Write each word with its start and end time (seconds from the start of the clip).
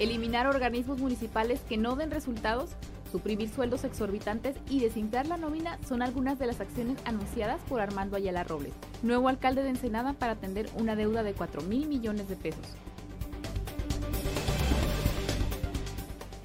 eliminar 0.00 0.46
organismos 0.46 0.98
municipales 0.98 1.60
que 1.68 1.76
no 1.76 1.94
den 1.94 2.10
resultados, 2.10 2.70
suprimir 3.12 3.50
sueldos 3.50 3.84
exorbitantes 3.84 4.56
y 4.68 4.80
desinflar 4.80 5.26
la 5.26 5.36
nómina 5.36 5.78
son 5.86 6.00
algunas 6.00 6.38
de 6.38 6.46
las 6.46 6.60
acciones 6.60 6.98
anunciadas 7.04 7.60
por 7.68 7.80
Armando 7.82 8.16
Ayala 8.16 8.42
Robles, 8.42 8.72
nuevo 9.02 9.28
alcalde 9.28 9.62
de 9.62 9.68
Ensenada 9.68 10.14
para 10.14 10.32
atender 10.32 10.70
una 10.76 10.96
deuda 10.96 11.22
de 11.22 11.34
4 11.34 11.62
mil 11.62 11.86
millones 11.86 12.28
de 12.28 12.36
pesos. 12.36 12.66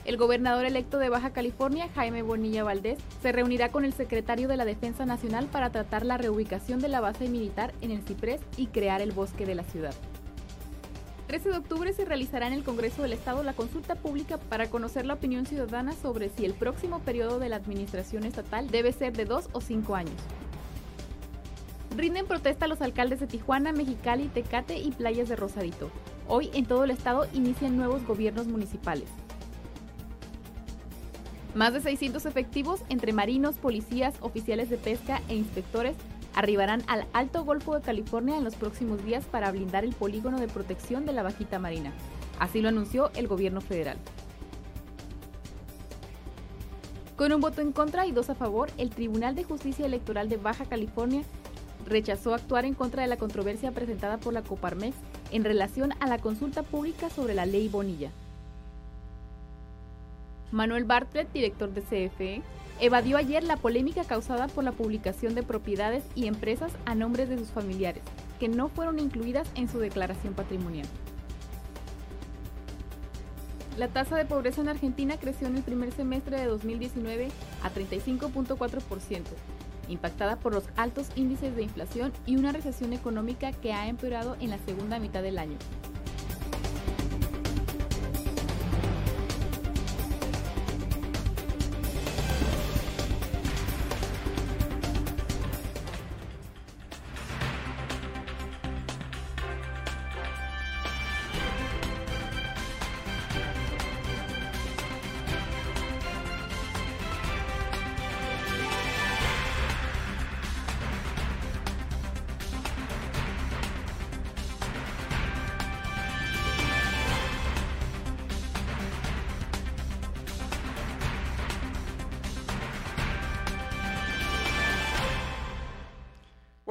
El 0.03 0.17
gobernador 0.17 0.65
electo 0.65 0.99
de 0.99 1.09
Baja 1.09 1.31
California, 1.31 1.89
Jaime 1.95 2.21
Bonilla 2.21 2.63
Valdés, 2.63 2.99
se 3.23 3.31
reunirá 3.31 3.71
con 3.71 3.85
el 3.85 3.93
secretario 3.93 4.47
de 4.47 4.57
la 4.57 4.65
Defensa 4.65 5.05
Nacional 5.05 5.47
para 5.47 5.71
tratar 5.71 6.05
la 6.05 6.17
reubicación 6.17 6.79
de 6.79 6.89
la 6.89 6.99
base 6.99 7.27
militar 7.27 7.73
en 7.81 7.89
el 7.89 8.03
Ciprés 8.03 8.41
y 8.57 8.67
crear 8.67 9.01
el 9.01 9.13
bosque 9.13 9.45
de 9.45 9.55
la 9.55 9.63
ciudad. 9.63 9.95
13 11.27 11.49
de 11.49 11.57
octubre 11.57 11.91
se 11.91 12.05
realizará 12.05 12.45
en 12.47 12.53
el 12.53 12.63
Congreso 12.63 13.01
del 13.01 13.13
Estado 13.13 13.41
la 13.41 13.53
consulta 13.53 13.95
pública 13.95 14.37
para 14.37 14.69
conocer 14.69 15.05
la 15.05 15.15
opinión 15.15 15.47
ciudadana 15.47 15.93
sobre 15.93 16.29
si 16.29 16.45
el 16.45 16.53
próximo 16.53 16.99
periodo 16.99 17.39
de 17.39 17.49
la 17.49 17.55
administración 17.55 18.25
estatal 18.25 18.69
debe 18.69 18.91
ser 18.93 19.13
de 19.13 19.25
dos 19.25 19.49
o 19.51 19.59
cinco 19.59 19.95
años. 19.95 20.13
Rinden 21.97 22.27
protesta 22.27 22.67
los 22.67 22.81
alcaldes 22.81 23.21
de 23.21 23.27
Tijuana, 23.27 23.71
Mexicali, 23.71 24.27
Tecate 24.27 24.77
y 24.77 24.91
Playas 24.91 25.29
de 25.29 25.35
Rosarito. 25.35 25.89
Hoy 26.27 26.51
en 26.53 26.65
todo 26.65 26.83
el 26.83 26.91
estado 26.91 27.27
inician 27.33 27.75
nuevos 27.75 28.05
gobiernos 28.05 28.47
municipales. 28.47 29.09
Más 31.55 31.73
de 31.73 31.81
600 31.81 32.25
efectivos 32.25 32.81
entre 32.89 33.13
marinos, 33.13 33.55
policías, 33.55 34.13
oficiales 34.19 34.69
de 34.69 34.77
pesca 34.77 35.21
e 35.29 35.35
inspectores 35.35 35.95
arribarán 36.35 36.83
al 36.87 37.07
Alto 37.13 37.43
Golfo 37.43 37.73
de 37.75 37.81
California 37.81 38.37
en 38.37 38.43
los 38.43 38.55
próximos 38.55 39.03
días 39.03 39.25
para 39.25 39.51
blindar 39.51 39.83
el 39.83 39.95
polígono 39.95 40.39
de 40.39 40.47
protección 40.47 41.05
de 41.05 41.13
la 41.13 41.23
Bajita 41.23 41.59
Marina. 41.59 41.91
Así 42.39 42.61
lo 42.61 42.69
anunció 42.69 43.09
el 43.15 43.27
gobierno 43.27 43.61
federal. 43.61 43.97
Con 47.15 47.31
un 47.31 47.39
voto 47.39 47.61
en 47.61 47.71
contra 47.71 48.05
y 48.05 48.11
dos 48.11 48.29
a 48.29 48.35
favor, 48.35 48.69
el 48.77 48.89
Tribunal 48.89 49.35
de 49.35 49.45
Justicia 49.45 49.85
Electoral 49.85 50.27
de 50.27 50.35
Baja 50.35 50.65
California 50.65 51.23
rechazó 51.85 52.33
actuar 52.33 52.65
en 52.65 52.73
contra 52.73 53.03
de 53.03 53.07
la 53.07 53.15
controversia 53.15 53.71
presentada 53.71 54.17
por 54.17 54.33
la 54.33 54.41
Coparmex 54.41 54.97
en 55.31 55.45
relación 55.45 55.93
a 56.01 56.07
la 56.07 56.17
consulta 56.17 56.63
pública 56.63 57.09
sobre 57.09 57.33
la 57.33 57.45
ley 57.45 57.69
Bonilla. 57.69 58.11
Manuel 60.51 60.83
Bartlett, 60.83 61.31
director 61.31 61.69
de 61.73 61.81
CFE, 61.81 62.41
evadió 62.79 63.17
ayer 63.17 63.43
la 63.43 63.57
polémica 63.57 64.03
causada 64.03 64.47
por 64.47 64.63
la 64.63 64.71
publicación 64.71 65.35
de 65.35 65.43
propiedades 65.43 66.03
y 66.15 66.27
empresas 66.27 66.71
a 66.85 66.95
nombres 66.95 67.29
de 67.29 67.37
sus 67.37 67.49
familiares, 67.49 68.03
que 68.39 68.47
no 68.47 68.67
fueron 68.67 68.99
incluidas 68.99 69.47
en 69.55 69.69
su 69.69 69.79
declaración 69.79 70.33
patrimonial. 70.33 70.87
La 73.77 73.89
tasa 73.89 74.15
de 74.15 74.25
pobreza 74.25 74.61
en 74.61 74.69
Argentina 74.69 75.17
creció 75.17 75.47
en 75.47 75.57
el 75.57 75.63
primer 75.63 75.91
semestre 75.91 76.39
de 76.39 76.45
2019 76.45 77.27
a 77.61 77.69
35.4%, 77.69 79.21
impactada 79.89 80.37
por 80.37 80.53
los 80.53 80.63
altos 80.77 81.09
índices 81.15 81.55
de 81.55 81.63
inflación 81.63 82.13
y 82.25 82.37
una 82.37 82.53
recesión 82.53 82.93
económica 82.93 83.51
que 83.51 83.73
ha 83.73 83.87
empeorado 83.87 84.37
en 84.39 84.51
la 84.51 84.59
segunda 84.59 84.97
mitad 84.99 85.21
del 85.23 85.37
año. 85.37 85.57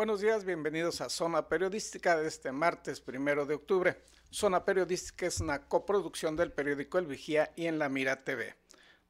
Buenos 0.05 0.21
días, 0.21 0.45
bienvenidos 0.45 1.01
a 1.01 1.09
Zona 1.09 1.49
Periodística 1.49 2.15
de 2.15 2.29
este 2.29 2.53
martes 2.53 3.01
primero 3.01 3.47
de 3.47 3.55
octubre. 3.55 4.03
Zona 4.29 4.63
Periodística 4.63 5.25
es 5.25 5.41
una 5.41 5.67
coproducción 5.67 6.37
del 6.37 6.53
periódico 6.53 6.99
El 6.99 7.07
Vigía 7.07 7.55
y 7.57 7.69
en 7.69 7.79
La 7.79 7.89
Mira 7.89 8.23
TV. 8.23 8.55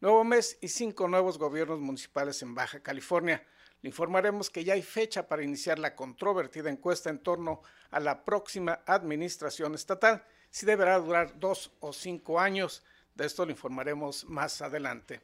Nuevo 0.01 0.23
mes 0.23 0.57
y 0.61 0.69
cinco 0.69 1.09
nuevos 1.09 1.37
gobiernos 1.37 1.81
municipales 1.81 2.41
en 2.43 2.55
Baja 2.55 2.79
California. 2.79 3.45
Le 3.83 3.89
informaremos 3.89 4.51
que 4.51 4.63
ya 4.63 4.75
hay 4.75 4.83
fecha 4.83 5.27
para 5.27 5.43
iniciar 5.43 5.81
la 5.81 5.97
controvertida 5.97 6.71
encuesta 6.71 7.11
en 7.11 7.19
torno 7.19 7.63
a 7.91 7.99
la 7.99 8.25
próxima 8.25 8.83
administración 8.87 9.75
estatal, 9.75 10.25
si 10.49 10.65
deberá 10.65 10.97
durar 11.01 11.41
dos 11.41 11.73
o 11.81 11.93
cinco 11.93 12.39
años. 12.39 12.85
De 13.17 13.27
esto 13.27 13.45
le 13.45 13.51
informaremos 13.51 14.27
más 14.27 14.63
adelante. 14.63 15.23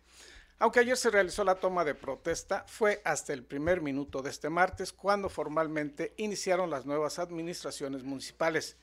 Aunque 0.62 0.80
ayer 0.80 0.98
se 0.98 1.08
realizó 1.08 1.42
la 1.42 1.54
toma 1.54 1.86
de 1.86 1.94
protesta, 1.94 2.64
fue 2.66 3.00
hasta 3.02 3.32
el 3.32 3.42
primer 3.42 3.80
minuto 3.80 4.20
de 4.20 4.28
este 4.28 4.50
martes 4.50 4.92
cuando 4.92 5.30
formalmente 5.30 6.12
iniciaron 6.18 6.68
las 6.68 6.84
nuevas 6.84 7.18
administraciones 7.18 8.04
municipales. 8.04 8.76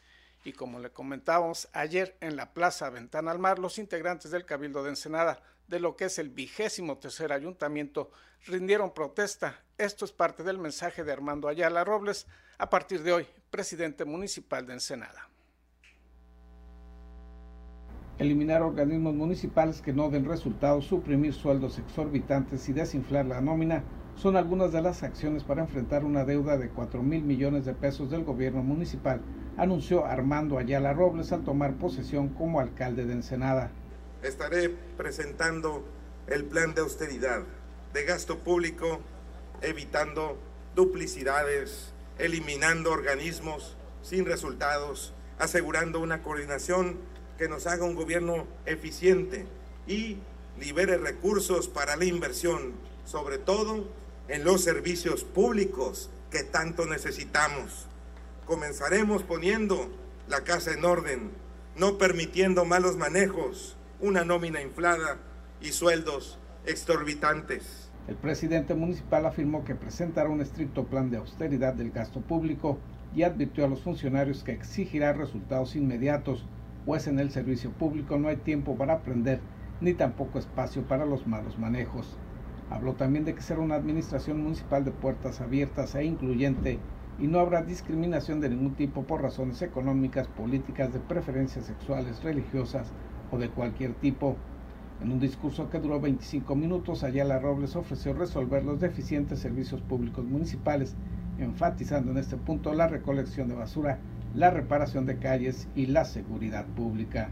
Y 0.44 0.54
como 0.54 0.80
le 0.80 0.90
comentábamos 0.90 1.68
ayer 1.74 2.18
en 2.20 2.36
la 2.36 2.52
Plaza 2.52 2.90
Ventana 2.90 3.30
al 3.30 3.38
Mar, 3.38 3.60
los 3.60 3.78
integrantes 3.78 4.32
del 4.32 4.44
Cabildo 4.44 4.82
de 4.82 4.90
Ensenada, 4.90 5.40
de 5.68 5.80
lo 5.80 5.96
que 5.96 6.06
es 6.06 6.18
el 6.18 6.30
vigésimo 6.30 6.98
tercer 6.98 7.32
ayuntamiento, 7.32 8.10
rindieron 8.48 8.92
protesta. 8.92 9.62
Esto 9.78 10.04
es 10.04 10.12
parte 10.12 10.42
del 10.42 10.58
mensaje 10.58 11.04
de 11.04 11.12
Armando 11.12 11.48
Ayala 11.48 11.84
Robles, 11.84 12.26
a 12.58 12.72
partir 12.72 13.04
de 13.04 13.14
hoy, 13.14 13.28
presidente 13.52 14.04
municipal 14.04 14.66
de 14.66 14.74
Ensenada 14.74 15.27
eliminar 18.20 18.62
organismos 18.62 19.14
municipales 19.14 19.82
que 19.82 19.94
no 19.94 20.10
den 20.10 20.26
resultados, 20.26 20.86
suprimir 20.86 21.34
sueldos 21.34 21.78
exorbitantes 21.78 22.68
y 22.70 22.74
desinflar 22.74 23.26
la 23.26 23.42
nómina 23.42 23.84
son 24.16 24.36
algunas 24.36 24.72
de 24.72 24.82
las 24.82 25.04
acciones 25.04 25.44
para 25.44 25.62
enfrentar 25.62 26.04
una 26.04 26.26
deuda 26.26 26.58
de 26.58 26.70
4 26.70 27.04
mil 27.04 27.24
millones 27.24 27.66
de 27.66 27.74
pesos 27.74 28.10
del 28.10 28.24
gobierno 28.24 28.64
municipal, 28.64 29.22
anunció 29.58 30.06
Armando 30.06 30.58
Ayala 30.58 30.94
Robles 30.94 31.32
al 31.32 31.44
tomar 31.44 31.76
posesión 31.76 32.30
como 32.30 32.60
alcalde 32.60 33.06
de 33.06 33.14
Ensenada. 33.14 33.70
Estaré 34.24 34.70
presentando 34.98 35.84
el 36.26 36.46
plan 36.46 36.74
de 36.74 36.82
austeridad, 36.82 37.44
de 37.94 38.04
gasto 38.06 38.40
público, 38.40 39.02
evitando 39.62 40.38
duplicidades, 40.76 41.94
eliminando 42.18 42.92
organismos 42.92 43.78
sin 44.02 44.26
resultados, 44.26 45.14
asegurando 45.38 46.00
una 46.00 46.24
coordinación 46.24 46.98
que 47.38 47.48
nos 47.48 47.68
haga 47.68 47.86
un 47.86 47.96
gobierno 47.96 48.46
eficiente 48.66 49.46
y 49.88 50.18
libere 50.60 50.98
recursos 50.98 51.68
para 51.68 51.96
la 51.96 52.06
inversión, 52.06 52.74
sobre 53.06 53.38
todo 53.38 53.88
en 54.28 54.44
los 54.44 54.64
servicios 54.64 55.24
públicos 55.24 56.10
que 56.32 56.44
tanto 56.44 56.86
necesitamos. 56.86 57.88
Comenzaremos 58.46 59.24
poniendo 59.24 59.90
la 60.28 60.42
casa 60.44 60.74
en 60.74 60.84
orden, 60.84 61.32
no 61.76 61.98
permitiendo 61.98 62.66
malos 62.66 62.98
manejos, 62.98 63.76
una 64.00 64.26
nómina 64.26 64.62
inflada 64.62 65.18
y 65.62 65.72
sueldos 65.72 66.40
exorbitantes. 66.66 67.90
El 68.08 68.16
presidente 68.16 68.74
municipal 68.74 69.26
afirmó 69.26 69.64
que 69.66 69.76
presentará 69.76 70.30
un 70.30 70.42
estricto 70.42 70.86
plan 70.86 71.10
de 71.10 71.18
austeridad 71.18 71.74
del 71.74 71.92
gasto 71.92 72.22
público 72.22 72.78
y 73.16 73.24
advirtió 73.24 73.66
a 73.66 73.68
los 73.68 73.82
funcionarios 73.82 74.44
que 74.44 74.54
exigirá 74.54 75.14
resultados 75.14 75.76
inmediatos 75.76 76.46
pues 76.88 77.06
en 77.08 77.20
el 77.20 77.32
servicio 77.32 77.70
público 77.72 78.18
no 78.18 78.30
hay 78.30 78.38
tiempo 78.38 78.78
para 78.78 78.94
aprender 78.94 79.42
ni 79.82 79.94
tampoco 79.94 80.40
espacio 80.40 80.84
para 80.84 81.06
los 81.06 81.28
malos 81.28 81.60
manejos. 81.60 82.16
Habló 82.70 82.94
también 82.94 83.26
de 83.26 83.36
que 83.36 83.42
será 83.42 83.60
una 83.60 83.76
administración 83.76 84.42
municipal 84.42 84.86
de 84.86 84.92
puertas 84.92 85.42
abiertas 85.42 85.96
e 85.96 86.06
incluyente 86.06 86.80
y 87.20 87.28
no 87.28 87.40
habrá 87.40 87.62
discriminación 87.62 88.40
de 88.40 88.48
ningún 88.48 88.76
tipo 88.76 89.04
por 89.04 89.22
razones 89.22 89.62
económicas, 89.62 90.30
políticas, 90.30 90.94
de 90.94 91.00
preferencias 91.00 91.66
sexuales, 91.66 92.24
religiosas 92.24 92.88
o 93.32 93.38
de 93.38 93.50
cualquier 93.50 93.94
tipo. 93.96 94.38
En 95.02 95.12
un 95.12 95.20
discurso 95.20 95.70
que 95.70 95.82
duró 95.82 96.00
25 96.00 96.56
minutos, 96.56 97.04
Ayala 97.04 97.38
Robles 97.38 97.76
ofreció 97.76 98.14
resolver 98.14 98.64
los 98.64 98.80
deficientes 98.80 99.40
servicios 99.40 99.82
públicos 99.82 100.24
municipales, 100.24 100.96
enfatizando 101.38 102.12
en 102.12 102.18
este 102.18 102.38
punto 102.38 102.74
la 102.74 102.88
recolección 102.88 103.50
de 103.50 103.56
basura 103.56 104.00
la 104.36 104.50
reparación 104.50 105.06
de 105.06 105.18
calles 105.18 105.68
y 105.76 105.88
la 105.88 106.06
seguridad 106.06 106.66
pública. 106.66 107.30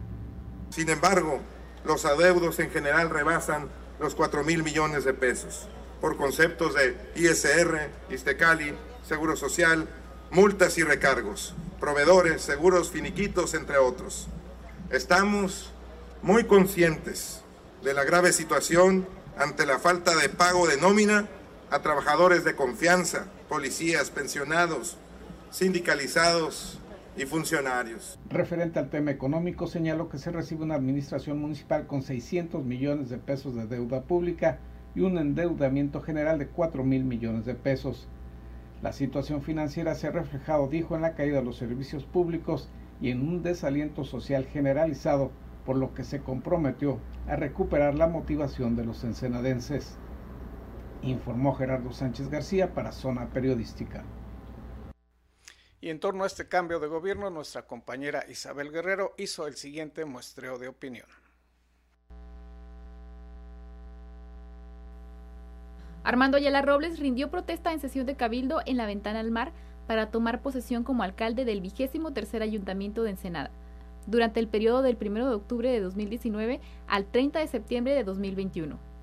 Sin 0.70 0.90
embargo, 0.90 1.40
los 1.86 2.06
adeudos 2.06 2.60
en 2.60 2.72
general 2.72 3.10
rebasan 3.10 3.68
los 4.00 4.16
4 4.16 4.44
mil 4.44 4.64
millones 4.64 5.06
de 5.06 5.14
pesos 5.14 5.68
por 6.02 6.18
conceptos 6.18 6.74
de 6.76 6.98
ISR, 7.16 7.90
Istecali, 8.10 8.74
Seguro 9.08 9.36
Social, 9.36 9.88
multas 10.32 10.78
y 10.78 10.84
recargos, 10.84 11.54
proveedores, 11.80 12.42
seguros 12.42 12.92
finiquitos, 12.92 13.54
entre 13.54 13.78
otros. 13.78 14.28
Estamos 14.90 15.72
muy 16.22 16.46
conscientes 16.46 17.42
de 17.84 17.94
la 17.94 18.04
grave 18.04 18.34
situación 18.34 19.08
ante 19.38 19.66
la 19.66 19.80
falta 19.80 20.16
de 20.16 20.30
pago 20.30 20.68
de 20.68 20.78
nómina 20.78 21.28
a 21.72 21.80
trabajadores 21.80 22.44
de 22.44 22.56
confianza, 22.56 23.28
policías, 23.50 24.10
pensionados, 24.10 24.98
sindicalizados 25.52 26.80
y 27.18 27.26
funcionarios. 27.26 28.20
Referente 28.30 28.80
al 28.80 28.90
tema 28.90 29.12
económico, 29.12 29.68
señaló 29.68 30.10
que 30.10 30.18
se 30.18 30.32
recibe 30.32 30.64
una 30.64 30.76
administración 30.76 31.40
municipal 31.40 31.88
con 31.88 32.02
600 32.02 32.64
millones 32.66 33.10
de 33.10 33.18
pesos 33.18 33.56
de 33.56 33.68
deuda 33.68 34.04
pública 34.04 34.60
y 34.96 35.02
un 35.02 35.18
endeudamiento 35.18 36.02
general 36.02 36.40
de 36.40 36.48
4 36.48 36.84
mil 36.84 37.06
millones 37.06 37.46
de 37.46 37.56
pesos. 37.56 38.08
La 38.82 38.92
situación 38.92 39.42
financiera 39.42 39.96
se 39.96 40.08
ha 40.08 40.12
reflejado, 40.12 40.68
dijo, 40.68 40.96
en 40.96 41.02
la 41.02 41.16
caída 41.16 41.38
de 41.38 41.46
los 41.46 41.58
servicios 41.58 42.04
públicos 42.04 42.70
y 43.02 43.10
en 43.10 43.28
un 43.28 43.44
desaliento 43.44 44.04
social 44.04 44.46
generalizado, 44.46 45.32
por 45.66 45.78
lo 45.78 45.94
que 45.94 46.04
se 46.04 46.20
comprometió 46.20 47.00
a 47.28 47.36
recuperar 47.36 47.96
la 47.96 48.08
motivación 48.08 48.76
de 48.76 48.86
los 48.86 49.04
ensenadenses. 49.04 49.98
Informó 51.02 51.56
Gerardo 51.56 51.92
Sánchez 51.92 52.30
García 52.30 52.74
para 52.74 52.92
Zona 52.92 53.30
Periodística. 53.30 54.04
Y 55.86 55.92
en 55.92 56.00
torno 56.00 56.24
a 56.24 56.28
este 56.28 56.48
cambio 56.48 56.80
de 56.80 56.88
gobierno, 56.88 57.30
nuestra 57.30 57.68
compañera 57.68 58.26
Isabel 58.28 58.72
Guerrero 58.72 59.14
hizo 59.20 59.46
el 59.46 59.56
siguiente 59.56 60.04
muestreo 60.04 60.58
de 60.58 60.68
opinión. 60.68 61.06
Armando 66.04 66.38
Ayala 66.38 66.64
Robles 66.64 66.98
rindió 66.98 67.30
protesta 67.30 67.72
en 67.72 67.80
sesión 67.80 68.08
de 68.08 68.16
Cabildo 68.16 68.62
en 68.66 68.78
la 68.78 68.88
Ventana 68.88 69.20
al 69.20 69.30
Mar 69.30 69.52
para 69.86 70.10
tomar 70.10 70.42
posesión 70.42 70.84
como 70.84 71.04
alcalde 71.04 71.46
del 71.46 71.62
vigésimo 71.62 72.14
tercer 72.14 72.42
ayuntamiento 72.42 73.04
de 73.04 73.12
Ensenada, 73.12 73.52
durante 74.08 74.40
el 74.40 74.48
periodo 74.48 74.82
del 74.82 74.98
1 75.00 75.30
de 75.30 75.36
octubre 75.36 75.70
de 75.70 75.82
2019 75.82 76.62
al 76.88 77.06
30 77.06 77.38
de 77.38 77.48
septiembre 77.48 77.94
de 77.94 78.04
2021. 78.04 78.95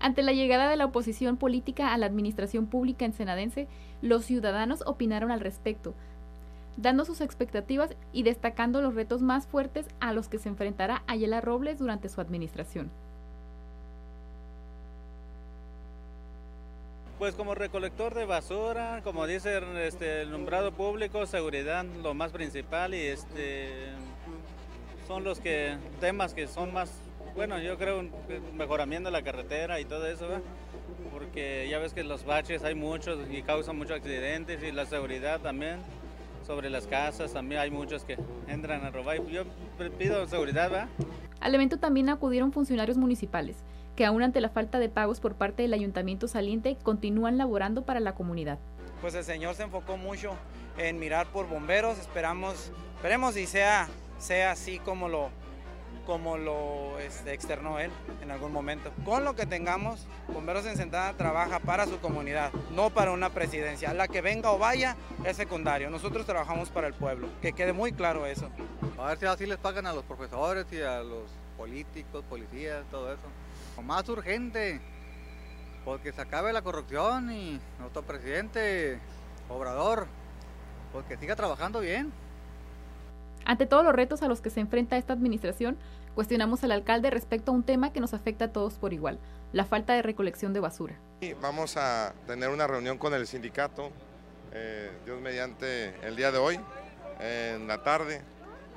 Ante 0.00 0.22
la 0.22 0.32
llegada 0.32 0.68
de 0.68 0.76
la 0.76 0.86
oposición 0.86 1.36
política 1.36 1.92
a 1.92 1.98
la 1.98 2.06
administración 2.06 2.66
pública 2.66 3.04
ensenadense, 3.04 3.68
los 4.00 4.24
ciudadanos 4.24 4.82
opinaron 4.86 5.30
al 5.30 5.40
respecto, 5.40 5.94
dando 6.78 7.04
sus 7.04 7.20
expectativas 7.20 7.94
y 8.12 8.22
destacando 8.22 8.80
los 8.80 8.94
retos 8.94 9.20
más 9.20 9.46
fuertes 9.46 9.86
a 10.00 10.14
los 10.14 10.28
que 10.28 10.38
se 10.38 10.48
enfrentará 10.48 11.02
Ayala 11.06 11.42
Robles 11.42 11.78
durante 11.78 12.08
su 12.08 12.22
administración. 12.22 12.90
Pues 17.18 17.34
como 17.34 17.54
recolector 17.54 18.14
de 18.14 18.24
basura, 18.24 19.02
como 19.04 19.26
dice 19.26 19.60
este, 19.86 20.22
el 20.22 20.30
nombrado 20.30 20.72
público, 20.72 21.26
seguridad 21.26 21.84
lo 22.02 22.14
más 22.14 22.32
principal 22.32 22.94
y 22.94 23.02
este 23.02 23.68
son 25.06 25.24
los 25.24 25.38
que 25.40 25.76
temas 26.00 26.32
que 26.32 26.46
son 26.46 26.72
más, 26.72 26.90
bueno, 27.40 27.58
yo 27.58 27.78
creo 27.78 28.04
mejoramiento 28.52 29.08
de 29.08 29.12
la 29.12 29.22
carretera 29.22 29.80
y 29.80 29.86
todo 29.86 30.06
eso, 30.06 30.26
porque 31.10 31.66
ya 31.70 31.78
ves 31.78 31.94
que 31.94 32.04
los 32.04 32.26
baches 32.26 32.64
hay 32.64 32.74
muchos 32.74 33.18
y 33.30 33.40
causan 33.40 33.78
muchos 33.78 33.96
accidentes 33.96 34.62
y 34.62 34.70
la 34.72 34.84
seguridad 34.84 35.40
también 35.40 35.78
sobre 36.46 36.68
las 36.68 36.86
casas 36.86 37.32
también 37.32 37.62
hay 37.62 37.70
muchos 37.70 38.04
que 38.04 38.18
entran 38.46 38.84
a 38.84 38.90
robar. 38.90 39.24
Yo 39.28 39.44
pido 39.98 40.28
seguridad, 40.28 40.70
¿va? 40.70 40.88
Al 41.40 41.54
evento 41.54 41.78
también 41.78 42.10
acudieron 42.10 42.52
funcionarios 42.52 42.98
municipales 42.98 43.56
que 43.96 44.04
aún 44.04 44.22
ante 44.22 44.42
la 44.42 44.50
falta 44.50 44.78
de 44.78 44.90
pagos 44.90 45.18
por 45.18 45.34
parte 45.36 45.62
del 45.62 45.72
ayuntamiento 45.72 46.28
saliente 46.28 46.76
continúan 46.82 47.38
laborando 47.38 47.86
para 47.86 48.00
la 48.00 48.14
comunidad. 48.14 48.58
Pues 49.00 49.14
el 49.14 49.24
señor 49.24 49.54
se 49.54 49.62
enfocó 49.62 49.96
mucho 49.96 50.32
en 50.76 50.98
mirar 50.98 51.26
por 51.28 51.48
bomberos, 51.48 51.98
esperamos, 51.98 52.70
esperemos 52.96 53.38
y 53.38 53.46
sea, 53.46 53.88
sea 54.18 54.50
así 54.50 54.78
como 54.78 55.08
lo, 55.08 55.30
como 56.10 56.36
lo 56.36 56.98
este, 56.98 57.32
externó 57.32 57.78
él 57.78 57.92
en 58.20 58.32
algún 58.32 58.52
momento. 58.52 58.90
Con 59.04 59.22
lo 59.22 59.36
que 59.36 59.46
tengamos, 59.46 60.08
Bomberos 60.26 60.66
en 60.66 60.90
trabaja 60.90 61.60
para 61.60 61.86
su 61.86 62.00
comunidad, 62.00 62.50
no 62.72 62.90
para 62.90 63.12
una 63.12 63.30
presidencia. 63.30 63.94
La 63.94 64.08
que 64.08 64.20
venga 64.20 64.50
o 64.50 64.58
vaya 64.58 64.96
es 65.24 65.36
secundario. 65.36 65.88
Nosotros 65.88 66.26
trabajamos 66.26 66.68
para 66.68 66.88
el 66.88 66.94
pueblo, 66.94 67.28
que 67.40 67.52
quede 67.52 67.72
muy 67.72 67.92
claro 67.92 68.26
eso. 68.26 68.50
A 68.98 69.06
ver 69.06 69.18
si 69.18 69.26
así 69.26 69.46
les 69.46 69.58
pagan 69.58 69.86
a 69.86 69.92
los 69.92 70.02
profesores 70.02 70.66
y 70.72 70.82
a 70.82 71.00
los 71.04 71.30
políticos, 71.56 72.24
policías, 72.28 72.84
todo 72.90 73.12
eso 73.12 73.28
más 73.82 74.08
urgente, 74.08 74.80
porque 75.84 76.12
se 76.12 76.20
acabe 76.20 76.52
la 76.52 76.62
corrupción 76.62 77.32
y 77.32 77.60
nuestro 77.78 78.02
presidente 78.02 78.98
Obrador, 79.48 80.06
porque 80.92 81.16
siga 81.16 81.36
trabajando 81.36 81.80
bien. 81.80 82.12
Ante 83.44 83.66
todos 83.66 83.84
los 83.84 83.94
retos 83.94 84.22
a 84.22 84.28
los 84.28 84.40
que 84.40 84.50
se 84.50 84.60
enfrenta 84.60 84.96
esta 84.96 85.12
administración, 85.12 85.76
cuestionamos 86.14 86.62
al 86.64 86.72
alcalde 86.72 87.10
respecto 87.10 87.52
a 87.52 87.54
un 87.54 87.62
tema 87.62 87.92
que 87.92 88.00
nos 88.00 88.14
afecta 88.14 88.46
a 88.46 88.52
todos 88.52 88.74
por 88.74 88.92
igual, 88.92 89.18
la 89.52 89.64
falta 89.64 89.94
de 89.94 90.02
recolección 90.02 90.52
de 90.52 90.60
basura. 90.60 90.98
Vamos 91.40 91.76
a 91.76 92.14
tener 92.26 92.50
una 92.50 92.66
reunión 92.66 92.98
con 92.98 93.14
el 93.14 93.26
sindicato, 93.26 93.90
eh, 94.52 94.90
Dios 95.04 95.20
mediante 95.20 95.94
el 96.06 96.16
día 96.16 96.32
de 96.32 96.38
hoy, 96.38 96.60
en 97.20 97.66
la 97.66 97.82
tarde, 97.82 98.22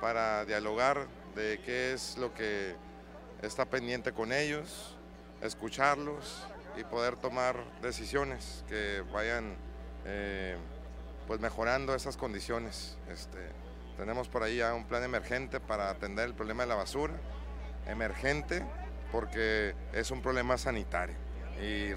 para 0.02 0.46
dialogar 0.46 1.08
de 1.36 1.60
qué 1.66 1.94
es 1.94 2.18
lo 2.18 2.34
que 2.34 2.76
está 3.42 3.66
pendiente 3.66 4.12
con 4.12 4.32
ellos, 4.32 4.96
escucharlos 5.42 6.48
y 6.78 6.84
poder 6.84 7.16
tomar 7.16 7.58
decisiones 7.82 8.64
que 8.68 9.04
vayan 9.14 9.56
eh, 10.06 10.58
pues 11.28 11.40
mejorando 11.40 11.96
esas 11.96 12.18
condiciones. 12.18 12.98
Este, 13.10 13.40
tenemos 13.98 14.28
por 14.28 14.44
ahí 14.44 14.58
ya 14.58 14.74
un 14.74 14.86
plan 14.86 15.04
emergente 15.04 15.60
para 15.60 15.90
atender 15.90 16.28
el 16.28 16.34
problema 16.34 16.64
de 16.64 16.70
la 16.70 16.76
basura, 16.76 17.14
emergente 17.88 18.64
porque 19.12 19.76
es 19.94 20.12
un 20.12 20.22
problema 20.22 20.58
sanitario 20.58 21.16
y 21.62 21.90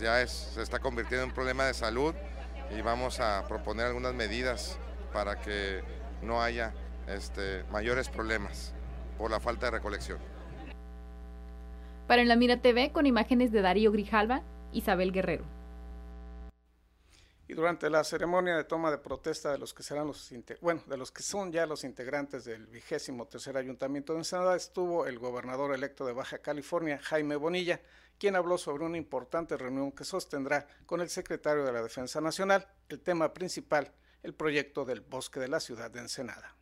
ya 0.00 0.26
se 0.26 0.62
está 0.62 0.78
convirtiendo 0.78 1.24
en 1.24 1.30
un 1.30 1.34
problema 1.34 1.66
de 1.66 1.74
salud 1.74 2.14
y 2.76 2.80
vamos 2.80 3.20
a 3.20 3.44
proponer 3.46 3.86
algunas 3.86 4.14
medidas 4.14 4.78
para 5.12 5.40
que 5.40 5.82
no 6.22 6.42
haya 6.42 6.72
este, 7.06 7.64
mayores 7.70 8.08
problemas 8.08 8.72
por 9.18 9.30
la 9.30 9.40
falta 9.40 9.66
de 9.66 9.72
recolección. 9.72 10.18
Para 12.06 12.22
En 12.22 12.28
la 12.28 12.36
Mira 12.36 12.58
TV, 12.58 12.90
con 12.92 13.06
imágenes 13.06 13.52
de 13.52 13.62
Darío 13.62 13.92
Grijalva, 13.92 14.42
Isabel 14.72 15.12
Guerrero. 15.12 15.44
Y 17.46 17.54
durante 17.54 17.90
la 17.90 18.02
ceremonia 18.04 18.56
de 18.56 18.64
toma 18.64 18.90
de 18.90 18.98
protesta 18.98 19.52
de 19.52 19.58
los 19.58 19.74
que 19.74 19.82
serán 19.82 20.06
los 20.06 20.32
bueno, 20.60 20.82
de 20.86 20.96
los 20.96 21.12
que 21.12 21.22
son 21.22 21.52
ya 21.52 21.66
los 21.66 21.84
integrantes 21.84 22.44
del 22.44 22.66
vigésimo 22.66 23.26
tercer 23.26 23.56
ayuntamiento 23.56 24.14
de 24.14 24.20
Ensenada, 24.20 24.56
estuvo 24.56 25.06
el 25.06 25.18
gobernador 25.18 25.74
electo 25.74 26.06
de 26.06 26.14
Baja 26.14 26.38
California, 26.38 26.98
Jaime 27.02 27.36
Bonilla, 27.36 27.80
quien 28.18 28.36
habló 28.36 28.56
sobre 28.56 28.84
una 28.84 28.96
importante 28.96 29.56
reunión 29.56 29.92
que 29.92 30.04
sostendrá 30.04 30.66
con 30.86 31.02
el 31.02 31.10
secretario 31.10 31.64
de 31.64 31.72
la 31.72 31.82
Defensa 31.82 32.20
Nacional, 32.20 32.66
el 32.88 33.00
tema 33.00 33.34
principal, 33.34 33.92
el 34.22 34.34
proyecto 34.34 34.86
del 34.86 35.02
bosque 35.02 35.40
de 35.40 35.48
la 35.48 35.60
ciudad 35.60 35.90
de 35.90 36.00
Ensenada. 36.00 36.56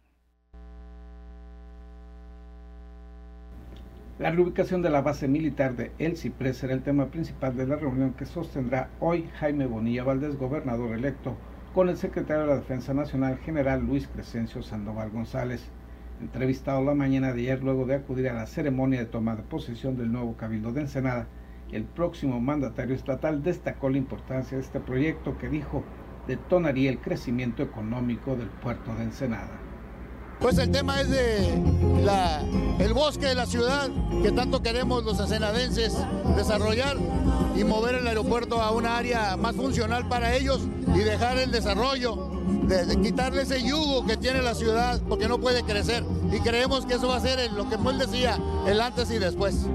La 4.18 4.30
reubicación 4.30 4.82
de 4.82 4.90
la 4.90 5.00
base 5.00 5.26
militar 5.26 5.74
de 5.74 5.90
El 5.98 6.18
Ciprés 6.18 6.58
será 6.58 6.74
el 6.74 6.82
tema 6.82 7.06
principal 7.06 7.56
de 7.56 7.66
la 7.66 7.76
reunión 7.76 8.12
que 8.12 8.26
sostendrá 8.26 8.90
hoy 9.00 9.26
Jaime 9.38 9.64
Bonilla 9.64 10.04
Valdés, 10.04 10.36
gobernador 10.36 10.94
electo, 10.94 11.34
con 11.72 11.88
el 11.88 11.96
secretario 11.96 12.42
de 12.42 12.48
la 12.48 12.56
Defensa 12.56 12.92
Nacional, 12.92 13.38
general 13.38 13.80
Luis 13.86 14.06
Crescencio 14.06 14.62
Sandoval 14.62 15.10
González. 15.10 15.72
Entrevistado 16.20 16.84
la 16.84 16.94
mañana 16.94 17.32
de 17.32 17.40
ayer 17.40 17.64
luego 17.64 17.86
de 17.86 17.94
acudir 17.94 18.28
a 18.28 18.34
la 18.34 18.46
ceremonia 18.46 19.00
de 19.00 19.06
toma 19.06 19.34
de 19.34 19.44
posesión 19.44 19.96
del 19.96 20.12
nuevo 20.12 20.36
Cabildo 20.36 20.72
de 20.72 20.82
Ensenada, 20.82 21.30
el 21.70 21.86
próximo 21.86 22.38
mandatario 22.38 22.94
estatal 22.94 23.42
destacó 23.42 23.88
la 23.88 23.96
importancia 23.96 24.58
de 24.58 24.62
este 24.62 24.78
proyecto 24.80 25.38
que 25.38 25.48
dijo 25.48 25.88
detonaría 26.26 26.90
el 26.90 27.00
crecimiento 27.00 27.62
económico 27.62 28.36
del 28.36 28.50
puerto 28.50 28.94
de 28.94 29.04
Ensenada. 29.04 29.71
Pues 30.40 30.58
el 30.58 30.70
tema 30.70 31.00
es 31.00 31.10
de 31.10 31.62
el 32.78 32.94
bosque 32.94 33.26
de 33.26 33.34
la 33.36 33.46
ciudad 33.46 33.88
que 34.22 34.32
tanto 34.32 34.60
queremos 34.60 35.04
los 35.04 35.20
escenadenses 35.20 35.96
desarrollar 36.36 36.96
y 37.56 37.62
mover 37.62 37.96
el 37.96 38.06
aeropuerto 38.08 38.60
a 38.60 38.72
una 38.72 38.96
área 38.96 39.36
más 39.36 39.54
funcional 39.54 40.08
para 40.08 40.34
ellos 40.34 40.66
y 40.94 40.98
dejar 40.98 41.38
el 41.38 41.52
desarrollo, 41.52 42.30
de, 42.64 43.00
quitarle 43.00 43.42
ese 43.42 43.62
yugo 43.62 44.04
que 44.04 44.16
tiene 44.16 44.42
la 44.42 44.54
ciudad 44.54 45.00
porque 45.08 45.28
no 45.28 45.38
puede 45.38 45.62
crecer. 45.62 46.02
Y 46.32 46.40
creemos 46.40 46.86
que 46.86 46.94
eso 46.94 47.08
va 47.08 47.16
a 47.16 47.20
ser 47.20 47.52
lo 47.52 47.68
que 47.68 47.76
él 47.76 47.98
decía, 47.98 48.36
el 48.66 48.80
antes 48.80 49.10
y 49.12 49.18
después. 49.18 49.68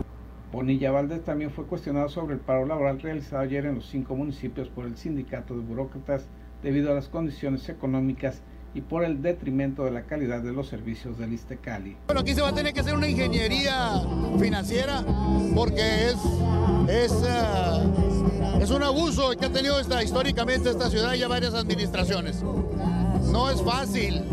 Bonilla 0.52 0.92
Valdés 0.92 1.24
también 1.24 1.52
fue 1.52 1.66
cuestionado 1.66 2.10
sobre 2.10 2.34
el 2.34 2.40
paro 2.40 2.66
laboral 2.66 3.00
realizado 3.00 3.42
ayer 3.42 3.66
en 3.66 3.76
los 3.76 3.88
cinco 3.88 4.16
municipios 4.16 4.68
por 4.70 4.86
el 4.86 4.98
sindicato 4.98 5.54
de 5.54 5.62
burócratas 5.62 6.28
debido 6.64 6.92
a 6.92 6.96
las 6.96 7.08
condiciones 7.08 7.70
económicas 7.70 8.42
y 8.74 8.82
por 8.82 9.04
el 9.04 9.22
detrimento 9.22 9.86
de 9.86 9.92
la 9.92 10.04
calidad 10.04 10.42
de 10.42 10.52
los 10.52 10.68
servicios 10.68 11.18
del 11.18 11.34
Istecali. 11.34 11.96
Bueno, 12.06 12.22
aquí 12.22 12.34
se 12.34 12.42
va 12.42 12.50
a 12.50 12.54
tener 12.54 12.74
que 12.74 12.82
hacer 12.82 12.96
una 12.96 13.08
ingeniería 13.08 14.02
financiera 14.40 15.04
porque 15.56 16.10
es, 16.10 16.16
es, 16.88 17.12
eh, 17.28 18.62
es 18.62 18.70
un 18.70 18.84
abuso 18.84 19.32
que 19.32 19.46
ha 19.46 19.52
tenido 19.52 19.80
esta, 19.80 20.04
históricamente 20.04 20.70
esta 20.70 20.90
ciudad 20.90 21.14
y 21.14 21.20
ya 21.20 21.28
varias 21.28 21.54
administraciones. 21.54 22.44
No 23.32 23.50
es 23.50 23.62
fácil 23.62 24.24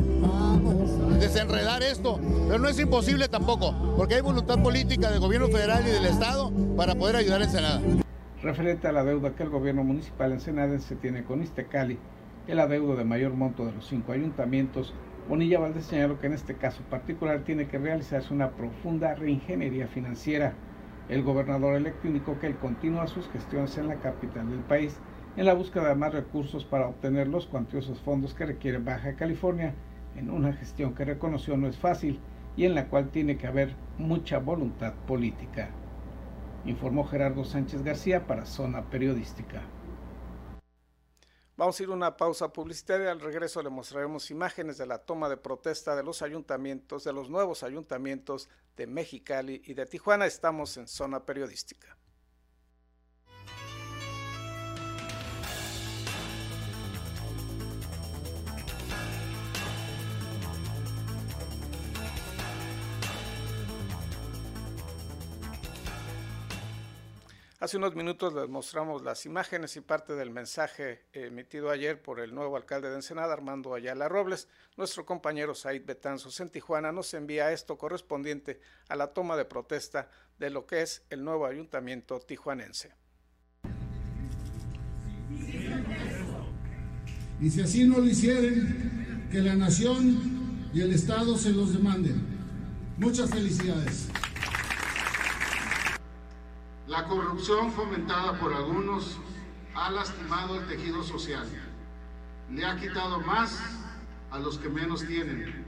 desenredar 1.18 1.82
esto, 1.82 2.20
pero 2.46 2.58
no 2.58 2.68
es 2.68 2.78
imposible 2.78 3.28
tampoco, 3.28 3.74
porque 3.96 4.16
hay 4.16 4.20
voluntad 4.20 4.62
política 4.62 5.10
del 5.10 5.20
gobierno 5.20 5.48
federal 5.48 5.82
y 5.86 5.90
del 5.90 6.04
Estado 6.04 6.52
para 6.76 6.94
poder 6.94 7.16
ayudar 7.16 7.40
a 7.40 7.44
Ensenada. 7.44 7.80
Referente 8.42 8.88
a 8.88 8.92
la 8.92 9.04
deuda 9.04 9.34
que 9.34 9.42
el 9.42 9.48
gobierno 9.48 9.84
municipal 9.84 10.32
ensenadense 10.32 10.96
tiene 10.96 11.24
con 11.24 11.42
Istecali, 11.42 11.98
el 12.46 12.60
adeudo 12.60 12.96
de 12.96 13.04
mayor 13.04 13.32
monto 13.32 13.64
de 13.64 13.72
los 13.72 13.86
cinco 13.86 14.12
ayuntamientos, 14.12 14.94
Bonilla 15.28 15.58
Valdés 15.58 15.86
señaló 15.86 16.20
que 16.20 16.26
en 16.26 16.34
este 16.34 16.54
caso 16.54 16.82
particular 16.90 17.40
tiene 17.44 17.66
que 17.66 17.78
realizarse 17.78 18.34
una 18.34 18.50
profunda 18.50 19.14
reingeniería 19.14 19.86
financiera. 19.86 20.52
El 21.08 21.22
gobernador 21.22 21.74
electo 21.74 22.06
indicó 22.06 22.38
que 22.38 22.46
él 22.46 22.56
continúa 22.56 23.06
sus 23.06 23.28
gestiones 23.28 23.78
en 23.78 23.88
la 23.88 23.96
capital 23.96 24.50
del 24.50 24.60
país 24.60 24.98
en 25.36 25.46
la 25.46 25.54
búsqueda 25.54 25.88
de 25.88 25.94
más 25.96 26.12
recursos 26.12 26.64
para 26.64 26.86
obtener 26.86 27.28
los 27.28 27.46
cuantiosos 27.46 28.00
fondos 28.00 28.34
que 28.34 28.46
requiere 28.46 28.78
Baja 28.78 29.16
California 29.16 29.74
en 30.16 30.30
una 30.30 30.52
gestión 30.52 30.94
que 30.94 31.04
reconoció 31.04 31.56
no 31.56 31.66
es 31.66 31.76
fácil 31.76 32.20
y 32.56 32.66
en 32.66 32.74
la 32.74 32.88
cual 32.88 33.10
tiene 33.10 33.36
que 33.36 33.48
haber 33.48 33.74
mucha 33.98 34.38
voluntad 34.38 34.94
política. 35.06 35.70
Informó 36.64 37.04
Gerardo 37.04 37.44
Sánchez 37.44 37.82
García 37.82 38.26
para 38.26 38.46
Zona 38.46 38.82
Periodística. 38.90 39.73
Vamos 41.56 41.78
a 41.78 41.82
ir 41.84 41.88
a 41.88 41.92
una 41.92 42.16
pausa 42.16 42.52
publicitaria. 42.52 43.12
Al 43.12 43.20
regreso 43.20 43.62
le 43.62 43.70
mostraremos 43.70 44.30
imágenes 44.30 44.76
de 44.76 44.86
la 44.86 44.98
toma 44.98 45.28
de 45.28 45.36
protesta 45.36 45.94
de 45.94 46.02
los 46.02 46.20
ayuntamientos, 46.22 47.04
de 47.04 47.12
los 47.12 47.30
nuevos 47.30 47.62
ayuntamientos 47.62 48.48
de 48.76 48.88
Mexicali 48.88 49.62
y 49.64 49.74
de 49.74 49.86
Tijuana. 49.86 50.26
Estamos 50.26 50.76
en 50.76 50.88
zona 50.88 51.24
periodística. 51.24 51.96
Hace 67.64 67.78
unos 67.78 67.96
minutos 67.96 68.34
les 68.34 68.46
mostramos 68.46 69.02
las 69.02 69.24
imágenes 69.24 69.74
y 69.76 69.80
parte 69.80 70.12
del 70.12 70.28
mensaje 70.30 71.06
emitido 71.14 71.70
ayer 71.70 72.02
por 72.02 72.20
el 72.20 72.34
nuevo 72.34 72.58
alcalde 72.58 72.90
de 72.90 72.96
Ensenada, 72.96 73.32
Armando 73.32 73.72
Ayala 73.72 74.06
Robles. 74.06 74.48
Nuestro 74.76 75.06
compañero 75.06 75.54
Said 75.54 75.82
Betanzos 75.86 76.38
en 76.40 76.50
Tijuana 76.50 76.92
nos 76.92 77.14
envía 77.14 77.52
esto 77.52 77.78
correspondiente 77.78 78.60
a 78.90 78.96
la 78.96 79.14
toma 79.14 79.34
de 79.38 79.46
protesta 79.46 80.10
de 80.38 80.50
lo 80.50 80.66
que 80.66 80.82
es 80.82 81.06
el 81.08 81.24
nuevo 81.24 81.46
ayuntamiento 81.46 82.20
tijuanense. 82.20 82.92
Y 87.40 87.48
si 87.48 87.62
así 87.62 87.84
no 87.88 87.96
lo 87.96 88.04
hicieren, 88.04 89.26
que 89.32 89.38
la 89.38 89.54
nación 89.54 90.68
y 90.74 90.82
el 90.82 90.92
Estado 90.92 91.38
se 91.38 91.48
los 91.48 91.72
demanden. 91.72 92.26
Muchas 92.98 93.30
felicidades. 93.30 94.10
La 96.86 97.04
corrupción 97.04 97.72
fomentada 97.72 98.38
por 98.38 98.52
algunos 98.52 99.16
ha 99.74 99.90
lastimado 99.90 100.56
el 100.60 100.66
tejido 100.66 101.02
social. 101.02 101.46
Le 102.50 102.66
ha 102.66 102.76
quitado 102.76 103.20
más 103.20 103.58
a 104.30 104.38
los 104.38 104.58
que 104.58 104.68
menos 104.68 105.06
tienen. 105.06 105.64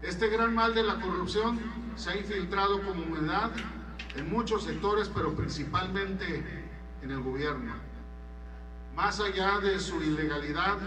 Este 0.00 0.28
gran 0.28 0.54
mal 0.54 0.74
de 0.74 0.84
la 0.84 1.00
corrupción 1.00 1.60
se 1.96 2.10
ha 2.10 2.16
infiltrado 2.16 2.82
como 2.82 3.02
humedad 3.02 3.50
en 4.16 4.30
muchos 4.30 4.64
sectores, 4.64 5.10
pero 5.14 5.34
principalmente 5.34 6.64
en 7.02 7.10
el 7.10 7.20
gobierno. 7.20 7.74
Más 8.96 9.20
allá 9.20 9.58
de 9.58 9.78
su 9.78 10.02
ilegalidad, 10.02 10.78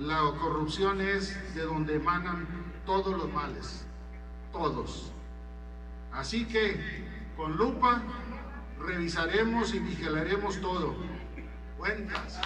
la 0.00 0.18
corrupción 0.40 1.00
es 1.00 1.54
de 1.54 1.62
donde 1.62 1.94
emanan 1.94 2.46
todos 2.84 3.16
los 3.16 3.32
males, 3.32 3.86
todos. 4.52 5.12
Así 6.12 6.44
que, 6.44 7.06
con 7.36 7.56
lupa, 7.56 8.02
revisaremos 8.80 9.74
y 9.74 9.80
vigilaremos 9.80 10.60
todo. 10.60 10.96
Cuentas. 11.76 12.40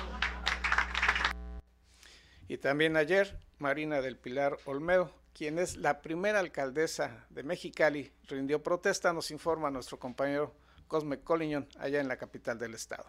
Y 2.48 2.58
también 2.58 2.96
ayer, 2.96 3.38
Marina 3.58 4.00
del 4.00 4.16
Pilar 4.16 4.58
Olmedo, 4.66 5.10
quien 5.32 5.58
es 5.58 5.76
la 5.76 6.02
primera 6.02 6.40
alcaldesa 6.40 7.24
de 7.30 7.42
Mexicali, 7.42 8.12
rindió 8.28 8.62
protesta, 8.62 9.12
nos 9.12 9.30
informa 9.30 9.70
nuestro 9.70 9.98
compañero 9.98 10.54
Cosme 10.86 11.20
Colliñón, 11.20 11.66
allá 11.78 12.00
en 12.00 12.08
la 12.08 12.18
capital 12.18 12.58
del 12.58 12.74
estado. 12.74 13.06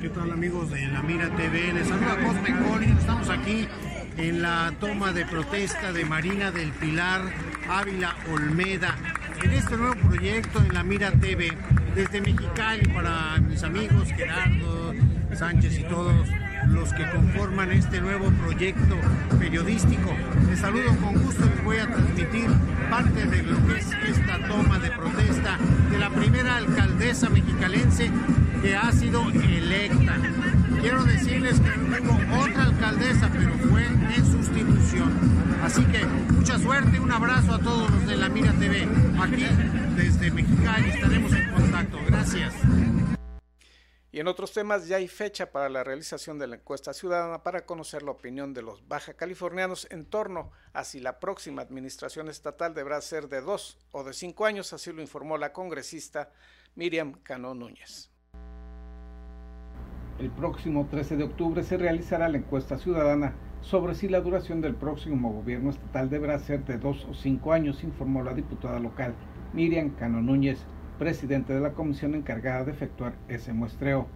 ¿Qué 0.00 0.08
tal 0.10 0.30
amigos 0.30 0.70
de 0.70 0.86
La 0.86 1.02
Mira 1.02 1.34
TV? 1.36 1.72
Les 1.74 1.88
saluda 1.88 2.16
Cosme 2.24 2.56
Colliñón, 2.66 2.98
estamos 2.98 3.28
aquí 3.28 3.68
en 4.16 4.40
la 4.40 4.74
toma 4.80 5.12
de 5.12 5.26
protesta 5.26 5.92
de 5.92 6.04
Marina 6.06 6.50
del 6.50 6.72
Pilar 6.72 7.22
Ávila 7.68 8.16
Olmeda 8.32 8.96
en 9.42 9.52
este 9.52 9.76
nuevo 9.76 9.94
proyecto 9.96 10.58
en 10.60 10.74
La 10.74 10.82
Mira 10.82 11.10
TV 11.10 11.52
desde 11.94 12.20
Mexicali 12.20 12.88
para 12.88 13.38
mis 13.38 13.62
amigos 13.62 14.08
Gerardo 14.16 14.94
Sánchez 15.34 15.78
y 15.78 15.82
todos 15.84 16.28
los 16.68 16.92
que 16.92 17.08
conforman 17.10 17.70
este 17.72 18.00
nuevo 18.00 18.30
proyecto 18.30 18.96
periodístico. 19.38 20.14
Les 20.48 20.58
saludo 20.58 20.96
con 20.96 21.14
gusto, 21.22 21.44
les 21.44 21.64
voy 21.64 21.78
a 21.78 21.86
transmitir 21.86 22.48
parte 22.90 23.26
de 23.26 23.42
lo 23.42 23.66
que 23.66 23.78
es 23.78 23.86
esta 24.08 24.48
toma 24.48 24.78
de 24.78 24.90
protesta 24.90 25.58
de 25.90 25.98
la 25.98 26.10
primera 26.10 26.56
alcaldesa 26.56 27.28
mexicalense 27.28 28.10
que 28.62 28.76
ha 28.76 28.90
sido 28.92 29.28
electa. 29.30 30.16
Quiero 30.80 31.04
decirles 31.04 31.60
que 31.60 32.00
hubo 32.00 32.42
otra 32.42 32.64
alcaldesa, 32.64 33.30
pero 33.32 33.52
fue 33.70 33.86
en 33.86 34.24
sustitución. 34.24 35.35
Así 35.66 35.84
que 35.86 36.06
mucha 36.06 36.60
suerte, 36.60 37.00
un 37.00 37.10
abrazo 37.10 37.52
a 37.52 37.58
todos 37.58 37.90
los 37.90 38.06
de 38.06 38.14
la 38.14 38.28
Mira 38.28 38.52
TV. 38.52 38.86
Aquí 39.20 39.44
desde 39.96 40.30
Mexicali 40.30 40.90
estaremos 40.90 41.32
en 41.32 41.50
contacto. 41.50 41.98
Gracias. 42.06 42.54
Y 44.12 44.20
en 44.20 44.28
otros 44.28 44.52
temas 44.52 44.86
ya 44.86 44.98
hay 44.98 45.08
fecha 45.08 45.50
para 45.50 45.68
la 45.68 45.82
realización 45.82 46.38
de 46.38 46.46
la 46.46 46.54
encuesta 46.54 46.92
ciudadana 46.92 47.42
para 47.42 47.66
conocer 47.66 48.04
la 48.04 48.12
opinión 48.12 48.54
de 48.54 48.62
los 48.62 48.86
baja 48.86 49.14
californianos 49.14 49.88
en 49.90 50.04
torno 50.04 50.52
a 50.72 50.84
si 50.84 51.00
la 51.00 51.18
próxima 51.18 51.62
administración 51.62 52.28
estatal 52.28 52.72
deberá 52.72 53.00
ser 53.00 53.28
de 53.28 53.40
dos 53.40 53.76
o 53.90 54.04
de 54.04 54.12
cinco 54.12 54.46
años, 54.46 54.72
así 54.72 54.92
lo 54.92 55.02
informó 55.02 55.36
la 55.36 55.52
congresista 55.52 56.30
Miriam 56.76 57.14
Cano 57.24 57.56
Núñez. 57.56 58.12
El 60.20 60.30
próximo 60.30 60.86
13 60.88 61.16
de 61.16 61.24
octubre 61.24 61.64
se 61.64 61.76
realizará 61.76 62.28
la 62.28 62.38
encuesta 62.38 62.78
ciudadana 62.78 63.34
sobre 63.70 63.94
si 63.96 64.08
la 64.08 64.20
duración 64.20 64.60
del 64.60 64.76
próximo 64.76 65.32
gobierno 65.32 65.70
estatal 65.70 66.08
deberá 66.08 66.38
ser 66.38 66.64
de 66.64 66.78
dos 66.78 67.04
o 67.10 67.14
cinco 67.14 67.52
años, 67.52 67.82
informó 67.82 68.22
la 68.22 68.32
diputada 68.32 68.78
local 68.78 69.14
Miriam 69.52 69.90
Cano 69.90 70.22
Núñez 70.22 70.58
presidente 70.98 71.52
de 71.52 71.60
la 71.60 71.72
comisión 71.72 72.14
encargada 72.14 72.64
de 72.64 72.72
efectuar 72.72 73.14
ese 73.28 73.52
muestreo. 73.52 74.06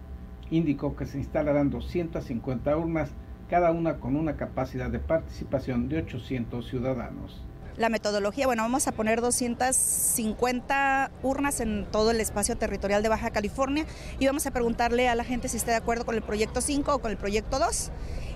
Indicó 0.49 0.95
que 0.95 1.05
se 1.05 1.17
instalarán 1.17 1.69
250 1.69 2.75
urnas, 2.75 3.11
cada 3.49 3.71
una 3.71 3.99
con 3.99 4.15
una 4.15 4.37
capacidad 4.37 4.89
de 4.89 4.99
participación 4.99 5.89
de 5.89 5.99
800 5.99 6.67
ciudadanos. 6.67 7.45
La 7.77 7.89
metodología, 7.89 8.47
bueno, 8.47 8.63
vamos 8.63 8.87
a 8.87 8.91
poner 8.91 9.21
250 9.21 11.11
urnas 11.23 11.61
en 11.61 11.85
todo 11.89 12.11
el 12.11 12.19
espacio 12.19 12.57
territorial 12.57 13.01
de 13.01 13.09
Baja 13.09 13.29
California 13.29 13.85
y 14.19 14.25
vamos 14.27 14.45
a 14.45 14.51
preguntarle 14.51 15.07
a 15.07 15.15
la 15.15 15.23
gente 15.23 15.47
si 15.47 15.57
está 15.57 15.71
de 15.71 15.77
acuerdo 15.77 16.05
con 16.05 16.15
el 16.15 16.21
proyecto 16.21 16.59
5 16.59 16.95
o 16.95 16.99
con 16.99 17.11
el 17.11 17.17
proyecto 17.17 17.59
2 17.59 17.91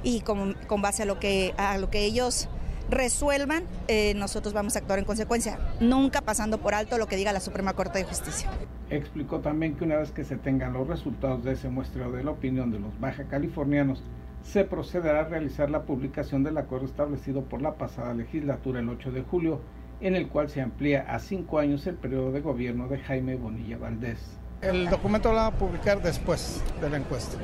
y 0.06 0.22
con, 0.22 0.54
con 0.68 0.82
base 0.82 1.04
a 1.04 1.06
lo 1.06 1.20
que, 1.20 1.54
a 1.58 1.78
lo 1.78 1.90
que 1.90 2.06
ellos 2.06 2.48
resuelvan, 2.90 3.64
eh, 3.88 4.14
nosotros 4.16 4.54
vamos 4.54 4.76
a 4.76 4.80
actuar 4.80 5.00
en 5.00 5.06
consecuencia, 5.06 5.60
nunca 5.82 6.22
pasando 6.22 6.60
por 6.60 6.76
alto 6.76 6.98
lo 6.98 7.08
que 7.08 7.18
diga 7.18 7.34
la 7.34 7.40
Suprema 7.40 7.74
Corte 7.74 7.98
de 7.98 8.06
Justicia. 8.06 8.50
Explicó 8.90 9.40
también 9.40 9.76
que 9.76 9.84
una 9.84 9.98
vez 9.98 10.12
que 10.12 10.24
se 10.24 10.38
tengan 10.38 10.74
los 10.74 10.88
resultados 10.88 11.44
de 11.44 11.54
ese 11.54 11.70
muestreo 11.70 12.12
de 12.12 12.24
la 12.24 12.32
opinión 12.32 12.72
de 12.72 12.80
los 12.80 12.98
baja 13.00 13.24
californianos, 13.26 14.04
se 14.44 14.64
procederá 14.64 15.22
a 15.22 15.28
realizar 15.28 15.72
la 15.72 15.84
publicación 15.84 16.44
del 16.44 16.60
acuerdo 16.60 16.86
establecido 16.86 17.44
por 17.46 17.64
la 17.64 17.74
pasada 17.74 18.14
legislatura 18.14 18.80
el 18.80 18.90
8 18.90 19.12
de 19.12 19.24
julio, 19.24 19.60
en 20.02 20.16
el 20.16 20.28
cual 20.28 20.50
se 20.50 20.62
amplía 20.62 21.02
a 21.02 21.18
cinco 21.18 21.58
años 21.58 21.88
el 21.88 21.96
periodo 21.96 22.32
de 22.32 22.42
gobierno 22.42 22.88
de 22.88 23.00
Jaime 23.00 23.36
Bonilla 23.36 23.80
Valdés. 23.80 24.38
El 24.62 24.90
documento 24.90 25.30
lo 25.30 25.36
van 25.36 25.46
a 25.48 25.52
publicar 25.52 26.02
después 26.02 26.64
de 26.82 26.90
la 26.90 26.98
encuesta. 26.98 27.38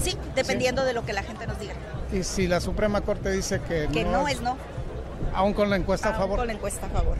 Sí, 0.00 0.16
dependiendo 0.34 0.84
de 0.84 0.92
lo 0.92 1.04
que 1.04 1.12
la 1.12 1.22
gente 1.22 1.46
nos 1.46 1.58
diga. 1.58 1.74
Y 2.12 2.22
si 2.22 2.46
la 2.46 2.60
Suprema 2.60 3.00
Corte 3.00 3.30
dice 3.30 3.60
que, 3.66 3.88
que 3.92 4.04
no, 4.04 4.28
es 4.28 4.40
no, 4.40 4.56
aún 5.34 5.52
con 5.52 5.68
la 5.70 5.76
encuesta 5.76 6.08
aún 6.08 6.16
a 6.16 6.18
favor. 6.18 6.38
con 6.38 6.46
la 6.46 6.52
encuesta 6.52 6.86
a 6.86 6.90
favor. 6.90 7.16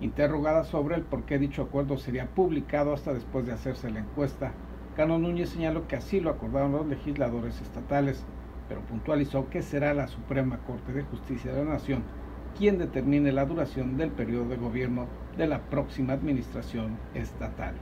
Interrogada 0.00 0.64
sobre 0.64 0.96
el 0.96 1.02
por 1.02 1.24
qué 1.24 1.38
dicho 1.38 1.62
acuerdo 1.62 1.98
sería 1.98 2.26
publicado 2.26 2.92
hasta 2.92 3.12
después 3.12 3.46
de 3.46 3.52
hacerse 3.52 3.90
la 3.90 4.00
encuesta, 4.00 4.52
Cano 4.96 5.18
Núñez 5.18 5.50
señaló 5.50 5.88
que 5.88 5.96
así 5.96 6.20
lo 6.20 6.30
acordaron 6.30 6.72
los 6.72 6.86
legisladores 6.86 7.60
estatales, 7.60 8.22
pero 8.68 8.80
puntualizó 8.82 9.48
que 9.50 9.62
será 9.62 9.92
la 9.92 10.06
Suprema 10.06 10.58
Corte 10.66 10.92
de 10.92 11.02
Justicia 11.02 11.52
de 11.52 11.64
la 11.64 11.72
Nación 11.72 12.04
quien 12.56 12.78
determine 12.78 13.32
la 13.32 13.46
duración 13.46 13.96
del 13.96 14.10
periodo 14.10 14.48
de 14.48 14.56
gobierno 14.56 15.08
de 15.36 15.48
la 15.48 15.58
próxima 15.58 16.12
administración 16.12 16.96
estatal 17.14 17.74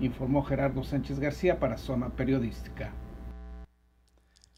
informó 0.00 0.42
Gerardo 0.42 0.82
Sánchez 0.82 1.18
García 1.18 1.58
para 1.58 1.76
Zona 1.76 2.10
Periodística. 2.16 2.92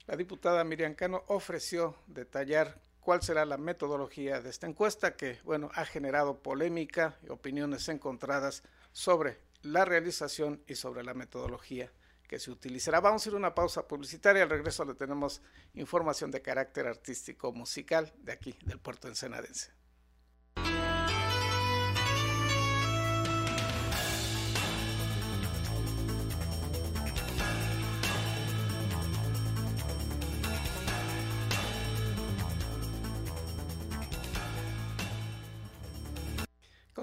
La 0.06 0.16
diputada 0.16 0.64
Miriam 0.64 0.94
Cano 0.94 1.24
ofreció 1.28 1.96
detallar 2.06 2.80
cuál 3.00 3.22
será 3.22 3.44
la 3.44 3.56
metodología 3.56 4.40
de 4.40 4.50
esta 4.50 4.66
encuesta 4.66 5.16
que, 5.16 5.38
bueno, 5.44 5.70
ha 5.74 5.84
generado 5.84 6.42
polémica 6.42 7.18
y 7.22 7.30
opiniones 7.30 7.88
encontradas 7.88 8.62
sobre 8.92 9.38
la 9.62 9.84
realización 9.84 10.62
y 10.66 10.74
sobre 10.76 11.04
la 11.04 11.14
metodología 11.14 11.92
que 12.28 12.38
se 12.38 12.50
utilizará. 12.50 13.00
Vamos 13.00 13.26
a 13.26 13.28
ir 13.28 13.34
a 13.34 13.38
una 13.38 13.54
pausa 13.54 13.86
publicitaria. 13.86 14.42
Al 14.42 14.50
regreso 14.50 14.84
le 14.84 14.94
tenemos 14.94 15.42
información 15.74 16.30
de 16.30 16.42
carácter 16.42 16.86
artístico 16.86 17.52
musical 17.52 18.12
de 18.18 18.32
aquí, 18.32 18.56
del 18.64 18.78
puerto 18.78 19.08
ensenadense. 19.08 19.81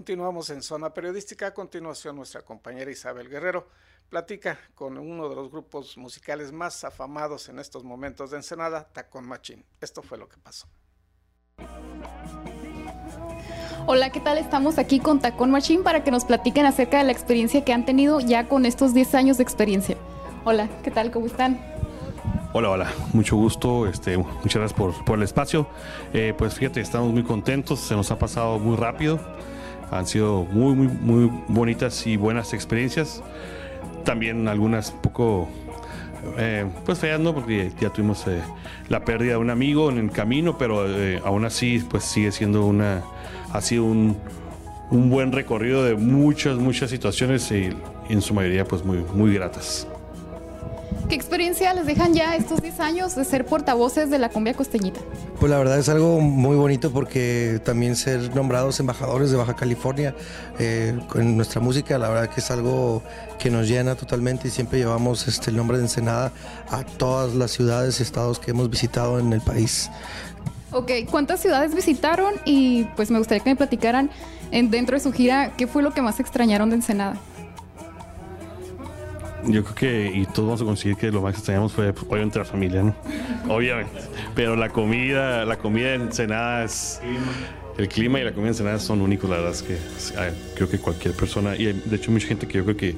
Continuamos 0.10 0.50
en 0.50 0.64
Zona 0.64 0.92
Periodística. 0.92 1.46
A 1.46 1.54
continuación, 1.54 2.16
nuestra 2.16 2.42
compañera 2.42 2.90
Isabel 2.90 3.30
Guerrero 3.30 3.68
platica 4.10 4.58
con 4.74 4.98
uno 4.98 5.30
de 5.30 5.36
los 5.36 5.52
grupos 5.52 6.00
musicales 6.00 6.52
más 6.52 6.84
afamados 6.84 7.48
en 7.48 7.60
estos 7.60 7.84
momentos 7.84 8.32
de 8.32 8.38
Ensenada, 8.38 8.88
Tacón 8.92 9.28
Machín. 9.28 9.64
Esto 9.80 10.02
fue 10.02 10.18
lo 10.18 10.28
que 10.28 10.38
pasó. 10.40 10.68
Hola, 13.86 14.12
¿qué 14.12 14.20
tal? 14.20 14.40
Estamos 14.40 14.80
aquí 14.80 15.00
con 15.00 15.20
Tacón 15.20 15.52
Machín 15.52 15.84
para 15.84 16.04
que 16.04 16.10
nos 16.10 16.26
platiquen 16.26 16.66
acerca 16.66 16.98
de 16.98 17.04
la 17.04 17.12
experiencia 17.12 17.64
que 17.64 17.72
han 17.72 17.86
tenido 17.86 18.20
ya 18.20 18.48
con 18.48 18.66
estos 18.66 18.96
10 18.96 19.14
años 19.14 19.38
de 19.38 19.44
experiencia. 19.44 19.96
Hola, 20.44 20.70
¿qué 20.84 20.90
tal? 20.90 21.12
¿Cómo 21.12 21.28
están? 21.28 21.62
Hola, 22.54 22.72
hola, 22.72 22.92
mucho 23.14 23.36
gusto, 23.36 23.86
este, 23.86 24.18
muchas 24.18 24.56
gracias 24.56 24.74
por, 24.74 25.06
por 25.06 25.20
el 25.20 25.24
espacio. 25.24 25.68
Eh, 26.14 26.34
pues 26.36 26.56
fíjate, 26.56 26.82
estamos 26.82 27.14
muy 27.14 27.22
contentos, 27.22 27.80
se 27.80 27.96
nos 27.96 28.10
ha 28.10 28.18
pasado 28.18 28.58
muy 28.58 28.76
rápido. 28.76 29.20
Han 29.92 30.06
sido 30.06 30.46
muy, 30.46 30.76
muy, 30.76 30.88
muy 30.88 31.32
bonitas 31.48 32.06
y 32.08 32.18
buenas 32.18 32.54
experiencias. 32.54 33.24
También 34.06 34.48
algunas 34.48 34.92
un 34.92 35.02
poco, 35.02 35.50
eh, 36.38 36.66
pues 36.86 37.00
feas, 37.00 37.20
¿no? 37.20 37.34
Porque 37.34 37.72
ya 37.80 37.90
tuvimos 37.90 38.26
eh, 38.28 38.42
la 38.88 39.04
pérdida 39.04 39.32
de 39.32 39.38
un 39.38 39.50
amigo 39.50 39.90
en 39.90 39.98
el 39.98 40.12
camino, 40.12 40.58
pero 40.58 40.88
eh, 40.88 41.22
aún 41.26 41.46
así, 41.46 41.84
pues 41.90 42.04
sigue 42.04 42.32
siendo 42.32 42.66
una, 42.66 43.04
ha 43.52 43.62
sido 43.62 43.86
un, 43.86 44.18
un 44.92 45.10
buen 45.10 45.32
recorrido 45.32 45.84
de 45.84 45.96
muchas, 45.96 46.58
muchas 46.58 46.90
situaciones 46.90 47.52
y 47.52 47.70
en 48.10 48.22
su 48.22 48.34
mayoría, 48.34 48.66
pues 48.66 48.84
muy, 48.84 49.04
muy 49.14 49.34
gratas. 49.34 49.88
¿Qué 51.10 51.16
experiencia 51.16 51.74
les 51.74 51.88
dejan 51.88 52.14
ya 52.14 52.36
estos 52.36 52.62
10 52.62 52.80
años 52.82 53.16
de 53.16 53.26
ser 53.26 53.46
portavoces 53.46 54.12
de 54.12 54.20
la 54.20 54.30
cumbia 54.30 54.54
costeñita? 54.54 55.00
Pues 55.40 55.50
la 55.50 55.58
verdad 55.58 55.80
es 55.80 55.90
algo 55.90 56.20
muy 56.20 56.56
bonito 56.56 56.92
porque 56.92 57.60
también 57.66 57.96
ser 57.96 58.36
nombrados 58.36 58.80
embajadores 58.80 59.32
de 59.32 59.38
Baja 59.38 59.56
California 59.56 60.14
eh, 60.60 61.00
con 61.08 61.36
nuestra 61.36 61.62
música, 61.62 61.98
la 61.98 62.10
verdad 62.10 62.30
que 62.30 62.42
es 62.42 62.52
algo 62.52 63.02
que 63.40 63.50
nos 63.50 63.68
llena 63.68 63.96
totalmente 63.96 64.50
y 64.50 64.52
siempre 64.52 64.78
llevamos 64.78 65.28
este, 65.28 65.50
el 65.50 65.58
nombre 65.58 65.78
de 65.78 65.86
Ensenada 65.86 66.32
a 66.70 66.84
todas 66.84 67.34
las 67.34 67.50
ciudades 67.52 68.00
y 68.00 68.04
estados 68.04 68.38
que 68.38 68.52
hemos 68.52 68.70
visitado 68.70 69.20
en 69.20 69.34
el 69.34 69.42
país. 69.42 69.90
Ok, 70.72 70.92
¿cuántas 71.10 71.40
ciudades 71.40 71.74
visitaron? 71.74 72.36
Y 72.46 72.84
pues 72.96 73.10
me 73.10 73.18
gustaría 73.18 73.44
que 73.44 73.50
me 73.50 73.56
platicaran 73.56 74.12
en, 74.52 74.70
dentro 74.70 74.96
de 74.96 75.00
su 75.00 75.12
gira, 75.12 75.54
¿qué 75.58 75.66
fue 75.66 75.82
lo 75.82 75.92
que 75.92 76.04
más 76.04 76.20
extrañaron 76.20 76.70
de 76.70 76.76
Ensenada? 76.76 77.18
Yo 79.46 79.64
creo 79.64 79.76
que, 79.76 80.12
y 80.14 80.26
todos 80.26 80.48
vamos 80.48 80.62
a 80.62 80.66
conseguir 80.66 80.98
que 80.98 81.12
lo 81.12 81.22
más 81.22 81.34
que 81.34 81.38
extrañamos 81.40 81.72
fue, 81.72 81.94
pues, 81.94 82.06
obviamente, 82.10 82.40
la 82.40 82.46
familia, 82.46 82.84
¿no? 82.84 82.96
Obviamente. 83.48 84.00
Pero 84.36 84.56
la 84.56 84.70
comida, 84.70 85.46
la 85.46 85.58
comida 85.58 85.94
en 85.94 86.02
Ensenada 86.02 86.64
es. 86.64 87.02
El 87.78 87.88
clima 87.88 88.20
y 88.20 88.26
la 88.26 88.34
comida 88.34 88.52
en 88.52 88.80
son 88.82 89.02
únicos, 89.02 89.30
la 89.30 89.38
verdad 89.38 89.54
es 89.54 89.64
que 89.64 89.78
creo 90.56 90.70
que 90.70 90.80
cualquier 90.80 91.14
persona, 91.14 91.56
y 91.56 91.72
de 91.72 91.96
hecho, 91.96 92.12
mucha 92.12 92.28
gente 92.28 92.46
que 92.46 92.58
yo 92.58 92.66
creo 92.66 92.76
que 92.76 92.96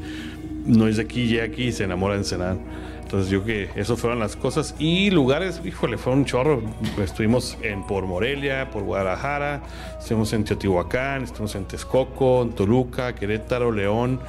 no 0.65 0.87
es 0.87 0.97
de 0.97 1.03
aquí, 1.03 1.27
llega 1.27 1.43
aquí 1.43 1.65
y 1.65 1.71
se 1.71 1.83
enamora 1.83 2.15
de 2.15 2.21
Ensenada. 2.21 2.57
Entonces, 3.01 3.29
yo 3.29 3.43
creo 3.43 3.67
que 3.73 3.79
eso 3.79 3.97
fueron 3.97 4.19
las 4.19 4.35
cosas. 4.35 4.73
Y 4.79 5.11
lugares, 5.11 5.61
híjole, 5.65 5.97
fueron 5.97 6.19
un 6.19 6.25
chorro. 6.25 6.63
Estuvimos 7.03 7.57
en, 7.61 7.85
por 7.85 8.05
Morelia, 8.05 8.71
por 8.71 8.83
Guadalajara, 8.83 9.61
estuvimos 9.99 10.31
en 10.33 10.45
Teotihuacán, 10.45 11.23
estuvimos 11.23 11.53
en 11.55 11.65
Texcoco, 11.65 12.41
en 12.41 12.53
Toluca, 12.53 13.13
Querétaro, 13.13 13.71
León. 13.71 14.19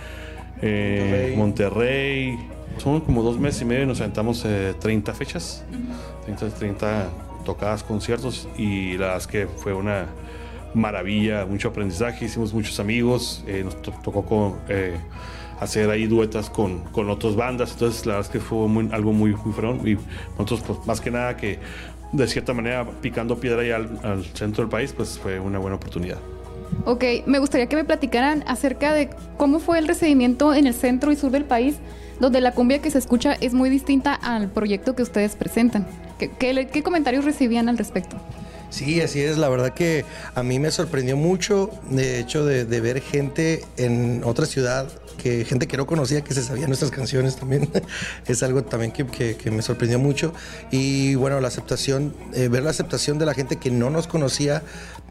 Eh, 0.62 1.34
Monterrey. 1.36 2.38
Son 2.78 3.00
como 3.00 3.22
dos 3.22 3.38
meses 3.38 3.62
y 3.62 3.64
medio 3.66 3.82
y 3.82 3.86
nos 3.86 4.00
aventamos 4.00 4.44
eh, 4.46 4.74
30 4.80 5.12
fechas, 5.12 5.64
30, 6.24 6.48
30 6.48 7.10
tocadas, 7.44 7.82
conciertos 7.82 8.48
y 8.56 8.92
la 8.92 9.06
verdad 9.06 9.16
es 9.18 9.26
que 9.26 9.46
fue 9.46 9.74
una 9.74 10.06
maravilla, 10.74 11.44
mucho 11.44 11.68
aprendizaje, 11.68 12.24
hicimos 12.24 12.54
muchos 12.54 12.80
amigos, 12.80 13.44
eh, 13.46 13.62
nos 13.64 13.80
to 13.82 13.92
tocó 14.02 14.24
con, 14.24 14.54
eh, 14.68 14.96
hacer 15.60 15.90
ahí 15.90 16.06
duetas 16.06 16.48
con, 16.48 16.80
con 16.92 17.10
otras 17.10 17.36
bandas, 17.36 17.72
entonces 17.72 18.06
la 18.06 18.14
verdad 18.14 18.26
es 18.26 18.32
que 18.32 18.40
fue 18.40 18.68
muy, 18.68 18.88
algo 18.92 19.12
muy, 19.12 19.34
muy 19.34 19.52
fregón 19.52 19.86
y 19.86 19.96
nosotros 20.38 20.62
pues 20.66 20.86
más 20.86 21.00
que 21.00 21.10
nada 21.10 21.36
que 21.36 21.58
de 22.12 22.26
cierta 22.26 22.54
manera 22.54 22.86
picando 23.00 23.38
piedra 23.38 23.62
ahí 23.62 23.70
al, 23.70 24.00
al 24.02 24.24
centro 24.24 24.64
del 24.64 24.70
país, 24.70 24.92
pues 24.92 25.18
fue 25.18 25.38
una 25.38 25.58
buena 25.58 25.76
oportunidad. 25.76 26.18
Ok, 26.84 27.04
me 27.26 27.38
gustaría 27.38 27.68
que 27.68 27.76
me 27.76 27.84
platicaran 27.84 28.42
acerca 28.46 28.92
de 28.92 29.10
cómo 29.36 29.60
fue 29.60 29.78
el 29.78 29.86
recibimiento 29.86 30.54
en 30.54 30.66
el 30.66 30.74
centro 30.74 31.12
y 31.12 31.16
sur 31.16 31.30
del 31.30 31.44
país, 31.44 31.76
donde 32.18 32.40
la 32.40 32.52
cumbia 32.52 32.80
que 32.80 32.90
se 32.90 32.98
escucha 32.98 33.34
es 33.34 33.54
muy 33.54 33.70
distinta 33.70 34.14
al 34.14 34.48
proyecto 34.48 34.94
que 34.94 35.02
ustedes 35.02 35.36
presentan. 35.36 35.86
¿Qué, 36.18 36.82
comentarios 36.82 37.24
recibían 37.24 37.68
al 37.68 37.78
respecto? 37.78 38.16
Sí, 38.70 39.00
así 39.00 39.20
es. 39.20 39.38
La 39.38 39.48
verdad 39.48 39.74
que 39.74 40.04
a 40.34 40.42
mí 40.42 40.58
me 40.58 40.70
sorprendió 40.70 41.16
mucho, 41.16 41.70
de 41.90 42.20
hecho, 42.20 42.44
de, 42.44 42.64
ver 42.80 43.00
gente 43.00 43.64
en 43.76 44.22
otra 44.24 44.46
ciudad, 44.46 44.88
que 45.18 45.44
gente 45.44 45.66
que 45.66 45.76
no 45.76 45.86
conocía, 45.86 46.22
que 46.22 46.32
se 46.32 46.42
sabía 46.42 46.66
nuestras 46.66 46.90
canciones 46.90 47.36
también. 47.36 47.68
es 48.26 48.42
algo 48.42 48.64
también 48.64 48.92
que, 48.92 49.50
me 49.50 49.62
sorprendió 49.62 49.98
mucho. 49.98 50.32
Y 50.70 51.16
bueno, 51.16 51.40
la 51.40 51.48
aceptación, 51.48 52.14
eh, 52.34 52.48
ver 52.48 52.62
la 52.62 52.70
aceptación 52.70 53.18
de 53.18 53.26
la 53.26 53.34
gente 53.34 53.56
que 53.56 53.70
no 53.70 53.90
nos 53.90 54.06
conocía 54.06 54.62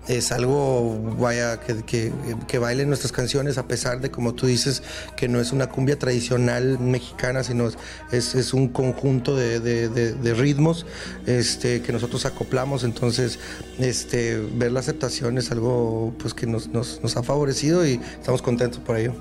es 0.07 0.31
algo, 0.31 1.15
vaya, 1.19 1.59
que, 1.59 1.83
que, 1.83 2.11
que 2.47 2.57
bailen 2.57 2.87
nuestras 2.87 3.11
canciones, 3.11 3.57
a 3.57 3.67
pesar 3.67 4.01
de, 4.01 4.09
como 4.09 4.33
tú 4.33 4.47
dices, 4.47 4.83
que 5.15 5.27
no 5.27 5.39
es 5.39 5.51
una 5.51 5.67
cumbia 5.67 5.97
tradicional 5.99 6.79
mexicana, 6.79 7.43
sino 7.43 7.69
es, 8.11 8.35
es 8.35 8.53
un 8.53 8.69
conjunto 8.69 9.35
de, 9.35 9.59
de, 9.59 9.89
de, 9.89 10.33
ritmos 10.33 10.85
este, 11.27 11.81
que 11.81 11.93
nosotros 11.93 12.25
acoplamos. 12.25 12.83
Entonces, 12.83 13.39
este, 13.79 14.37
ver 14.55 14.71
la 14.71 14.79
aceptación 14.79 15.37
es 15.37 15.51
algo 15.51 16.13
pues, 16.17 16.33
que 16.33 16.47
nos, 16.47 16.67
nos, 16.69 17.01
nos 17.01 17.15
ha 17.17 17.23
favorecido 17.23 17.85
y 17.85 17.99
estamos 18.19 18.41
contentos 18.41 18.79
por 18.79 18.97
ello. 18.97 19.13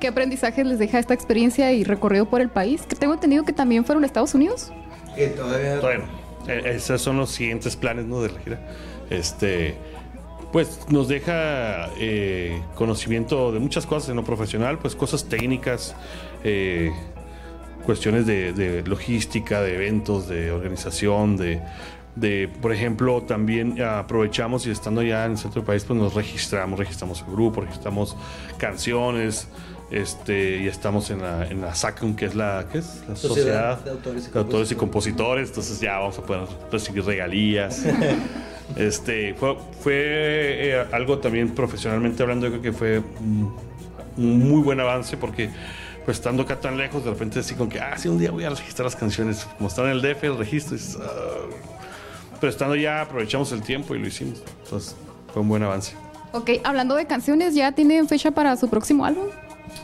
¿Qué 0.00 0.08
aprendizaje 0.08 0.64
les 0.64 0.78
deja 0.78 0.98
esta 0.98 1.14
experiencia 1.14 1.72
y 1.72 1.84
recorrido 1.84 2.28
por 2.28 2.40
el 2.40 2.48
país? 2.48 2.82
Que 2.88 2.96
tengo 2.96 3.14
entendido 3.14 3.44
que 3.44 3.52
también 3.52 3.84
fueron 3.84 4.02
a 4.02 4.06
Estados 4.06 4.34
Unidos. 4.34 4.72
Que 5.14 5.28
todavía... 5.28 5.78
Bueno, 5.78 6.04
esos 6.48 7.02
son 7.02 7.18
los 7.18 7.30
siguientes 7.30 7.76
planes 7.76 8.06
¿no? 8.06 8.22
de 8.22 8.30
la 8.30 8.40
gira. 8.40 8.60
Este, 9.10 9.76
pues 10.52 10.86
nos 10.88 11.08
deja 11.08 11.90
eh, 11.98 12.62
conocimiento 12.74 13.52
de 13.52 13.60
muchas 13.60 13.86
cosas 13.86 14.10
en 14.10 14.16
lo 14.16 14.24
profesional, 14.24 14.78
pues 14.78 14.96
cosas 14.96 15.24
técnicas, 15.24 15.94
eh, 16.44 16.92
cuestiones 17.84 18.26
de, 18.26 18.52
de, 18.52 18.82
logística, 18.82 19.62
de 19.62 19.76
eventos, 19.76 20.28
de 20.28 20.50
organización, 20.50 21.36
de, 21.36 21.62
de, 22.16 22.48
por 22.60 22.72
ejemplo, 22.72 23.22
también 23.22 23.80
aprovechamos 23.80 24.66
y 24.66 24.70
estando 24.70 25.02
ya 25.02 25.24
en 25.24 25.32
el 25.32 25.38
centro 25.38 25.60
del 25.60 25.66
país, 25.66 25.84
pues 25.84 25.98
nos 25.98 26.14
registramos, 26.14 26.78
registramos 26.78 27.20
el 27.20 27.32
grupo, 27.32 27.60
registramos 27.60 28.16
canciones, 28.58 29.48
este, 29.90 30.58
y 30.58 30.68
estamos 30.68 31.10
en 31.10 31.22
la, 31.22 31.46
en 31.46 31.60
la 31.60 31.74
SACUM, 31.74 32.14
que 32.14 32.26
es 32.26 32.34
la, 32.34 32.66
¿qué 32.70 32.78
es? 32.78 33.02
la 33.08 33.16
Sociedad, 33.16 33.78
Sociedad 33.78 33.84
de, 33.84 33.90
Autores 33.90 34.28
y, 34.28 34.30
de 34.30 34.38
Autores 34.38 34.72
y 34.72 34.74
Compositores, 34.74 35.48
entonces 35.48 35.80
ya 35.80 35.98
vamos 35.98 36.18
a 36.18 36.22
poder 36.22 36.48
recibir 36.70 37.04
regalías. 37.04 37.84
este, 38.76 39.34
fue 39.34 39.56
fue 39.80 39.94
eh, 39.96 40.84
algo 40.92 41.18
también 41.18 41.50
profesionalmente 41.50 42.22
hablando, 42.22 42.46
yo 42.46 42.52
creo 42.52 42.62
que 42.62 42.72
fue 42.72 43.02
un, 43.20 43.54
muy 44.16 44.62
buen 44.62 44.80
avance 44.80 45.16
porque 45.16 45.50
pues 46.04 46.18
estando 46.18 46.42
acá 46.42 46.60
tan 46.60 46.76
lejos, 46.76 47.04
de 47.04 47.10
repente 47.10 47.40
así 47.40 47.54
como 47.54 47.70
que, 47.70 47.80
ah, 47.80 47.96
un 48.06 48.18
día 48.18 48.30
voy 48.30 48.44
a 48.44 48.50
registrar 48.50 48.84
las 48.84 48.96
canciones, 48.96 49.46
como 49.56 49.68
están 49.68 49.86
en 49.86 49.92
el 49.92 50.02
DF, 50.02 50.24
el 50.24 50.38
registro, 50.38 50.76
uh, 50.76 51.50
pero 52.40 52.50
estando 52.50 52.74
ya 52.74 53.02
aprovechamos 53.02 53.52
el 53.52 53.62
tiempo 53.62 53.94
y 53.94 53.98
lo 53.98 54.06
hicimos, 54.06 54.42
entonces 54.64 54.96
fue 55.32 55.42
un 55.42 55.48
buen 55.48 55.62
avance. 55.62 55.94
Ok, 56.32 56.50
hablando 56.64 56.94
de 56.94 57.06
canciones, 57.06 57.54
¿ya 57.54 57.72
tienen 57.72 58.08
fecha 58.08 58.30
para 58.30 58.56
su 58.56 58.68
próximo 58.68 59.04
álbum? 59.04 59.26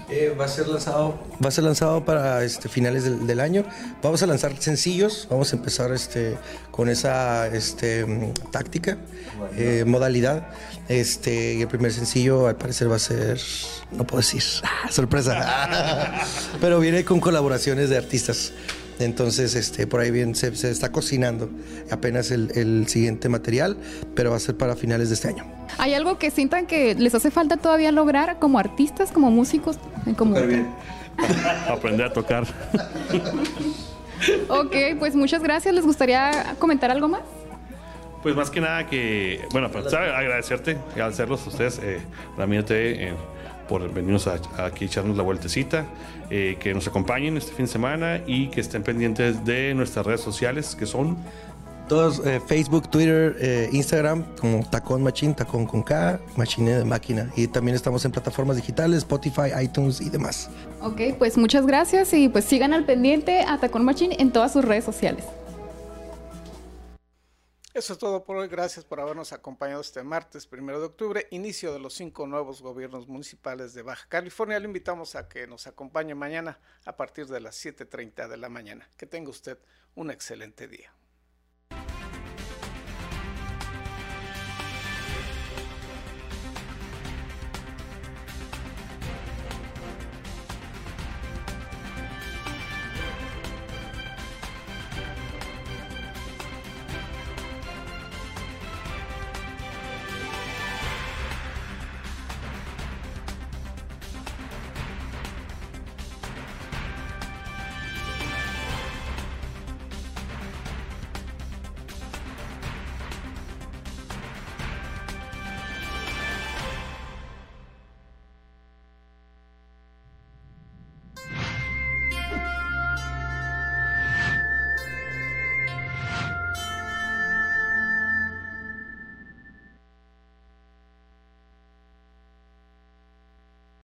Eh, 0.08 0.34
va 0.38 0.44
a 0.44 0.48
ser 0.48 0.68
lanzado 0.68 1.18
va 1.44 1.48
a 1.48 1.50
ser 1.50 1.64
lanzado 1.64 2.04
para 2.04 2.44
este, 2.44 2.68
finales 2.68 3.04
del, 3.04 3.26
del, 3.26 3.40
año. 3.40 3.64
Vamos 4.02 4.22
a 4.22 4.26
lanzar 4.26 4.56
sencillos 4.58 5.26
vamos 5.30 5.52
a 5.52 5.56
empezar 5.56 5.92
este 5.92 6.38
con 6.70 6.88
esa 6.88 7.48
este, 7.48 8.06
táctica 8.50 8.98
eh, 9.56 9.84
modalidad. 9.86 10.48
Este 10.88 11.54
y 11.54 11.62
el 11.62 11.68
primer 11.68 11.92
sencillo 11.92 12.46
al 12.46 12.56
parecer 12.56 12.90
va 12.90 12.96
a 12.96 13.00
ser 13.00 13.40
no 13.90 14.06
puedo 14.06 14.18
decir 14.18 14.42
sorpresa 14.90 16.22
pero 16.60 16.78
viene 16.78 17.04
con 17.04 17.18
colaboraciones 17.18 17.90
de 17.90 17.96
artistas 17.96 18.52
Entonces, 18.98 19.54
este, 19.54 19.86
por 19.86 20.00
ahí 20.00 20.10
bien 20.10 20.34
se, 20.34 20.54
se 20.56 20.70
está 20.70 20.90
cocinando 20.90 21.50
apenas 21.90 22.30
el, 22.30 22.50
el 22.54 22.88
siguiente 22.88 23.28
material, 23.28 23.76
pero 24.14 24.30
va 24.30 24.36
a 24.36 24.40
ser 24.40 24.56
para 24.56 24.76
finales 24.76 25.08
de 25.08 25.14
este 25.14 25.28
año. 25.28 25.44
¿Hay 25.78 25.94
algo 25.94 26.18
que 26.18 26.30
sientan 26.30 26.66
que 26.66 26.94
les 26.94 27.14
hace 27.14 27.30
falta 27.30 27.56
todavía 27.56 27.92
lograr 27.92 28.38
como 28.38 28.58
artistas, 28.58 29.12
como 29.12 29.30
músicos? 29.30 29.78
Como... 30.16 30.36
Aprender 31.68 32.06
a 32.06 32.12
tocar. 32.12 32.44
ok, 34.48 34.76
pues 34.98 35.14
muchas 35.14 35.42
gracias. 35.42 35.74
¿Les 35.74 35.84
gustaría 35.84 36.56
comentar 36.58 36.90
algo 36.90 37.08
más? 37.08 37.22
Pues 38.22 38.34
más 38.34 38.50
que 38.50 38.60
nada 38.60 38.86
que, 38.86 39.46
bueno, 39.52 39.70
pues, 39.70 39.92
agradecerte, 39.92 40.78
agradecerlos 40.92 41.46
a 41.46 41.48
ustedes, 41.48 41.78
eh, 41.80 42.00
también 42.36 42.64
te, 42.64 43.08
eh, 43.08 43.14
por 43.68 43.92
venirnos 43.92 44.26
a, 44.26 44.40
aquí 44.64 44.84
echarnos 44.86 45.16
la 45.16 45.22
vueltecita, 45.22 45.86
eh, 46.30 46.56
que 46.60 46.74
nos 46.74 46.86
acompañen 46.86 47.36
este 47.36 47.52
fin 47.52 47.66
de 47.66 47.72
semana 47.72 48.20
y 48.26 48.48
que 48.48 48.60
estén 48.60 48.82
pendientes 48.82 49.44
de 49.44 49.74
nuestras 49.74 50.06
redes 50.06 50.20
sociales 50.20 50.74
que 50.74 50.86
son 50.86 51.16
todos, 51.88 52.20
eh, 52.26 52.40
Facebook, 52.44 52.88
Twitter, 52.88 53.36
eh, 53.38 53.68
Instagram, 53.72 54.24
como 54.40 54.68
Tacón 54.68 55.04
Machine, 55.04 55.34
Tacón 55.34 55.66
con 55.66 55.82
K, 55.82 56.18
Machine 56.36 56.78
de 56.78 56.84
máquina. 56.84 57.30
Y 57.36 57.46
también 57.46 57.76
estamos 57.76 58.04
en 58.04 58.10
plataformas 58.10 58.56
digitales, 58.56 58.98
Spotify, 58.98 59.52
iTunes 59.62 60.00
y 60.00 60.10
demás. 60.10 60.50
Ok, 60.82 61.00
pues 61.16 61.38
muchas 61.38 61.64
gracias 61.64 62.12
y 62.12 62.28
pues 62.28 62.44
sigan 62.44 62.74
al 62.74 62.84
pendiente 62.84 63.42
a 63.42 63.58
Tacón 63.58 63.84
Machine 63.84 64.16
en 64.18 64.32
todas 64.32 64.52
sus 64.52 64.64
redes 64.64 64.84
sociales. 64.84 65.24
Eso 67.76 67.92
es 67.92 67.98
todo 67.98 68.24
por 68.24 68.38
hoy. 68.38 68.48
Gracias 68.48 68.86
por 68.86 69.00
habernos 69.00 69.34
acompañado 69.34 69.82
este 69.82 70.02
martes, 70.02 70.46
primero 70.46 70.80
de 70.80 70.86
octubre, 70.86 71.26
inicio 71.30 71.74
de 71.74 71.78
los 71.78 71.92
cinco 71.92 72.26
nuevos 72.26 72.62
gobiernos 72.62 73.06
municipales 73.06 73.74
de 73.74 73.82
Baja 73.82 74.08
California. 74.08 74.58
Le 74.58 74.64
invitamos 74.64 75.14
a 75.14 75.28
que 75.28 75.46
nos 75.46 75.66
acompañe 75.66 76.14
mañana 76.14 76.58
a 76.86 76.96
partir 76.96 77.26
de 77.26 77.38
las 77.38 77.62
7.30 77.62 78.28
de 78.28 78.36
la 78.38 78.48
mañana. 78.48 78.88
Que 78.96 79.04
tenga 79.04 79.28
usted 79.28 79.58
un 79.94 80.10
excelente 80.10 80.68
día. 80.68 80.90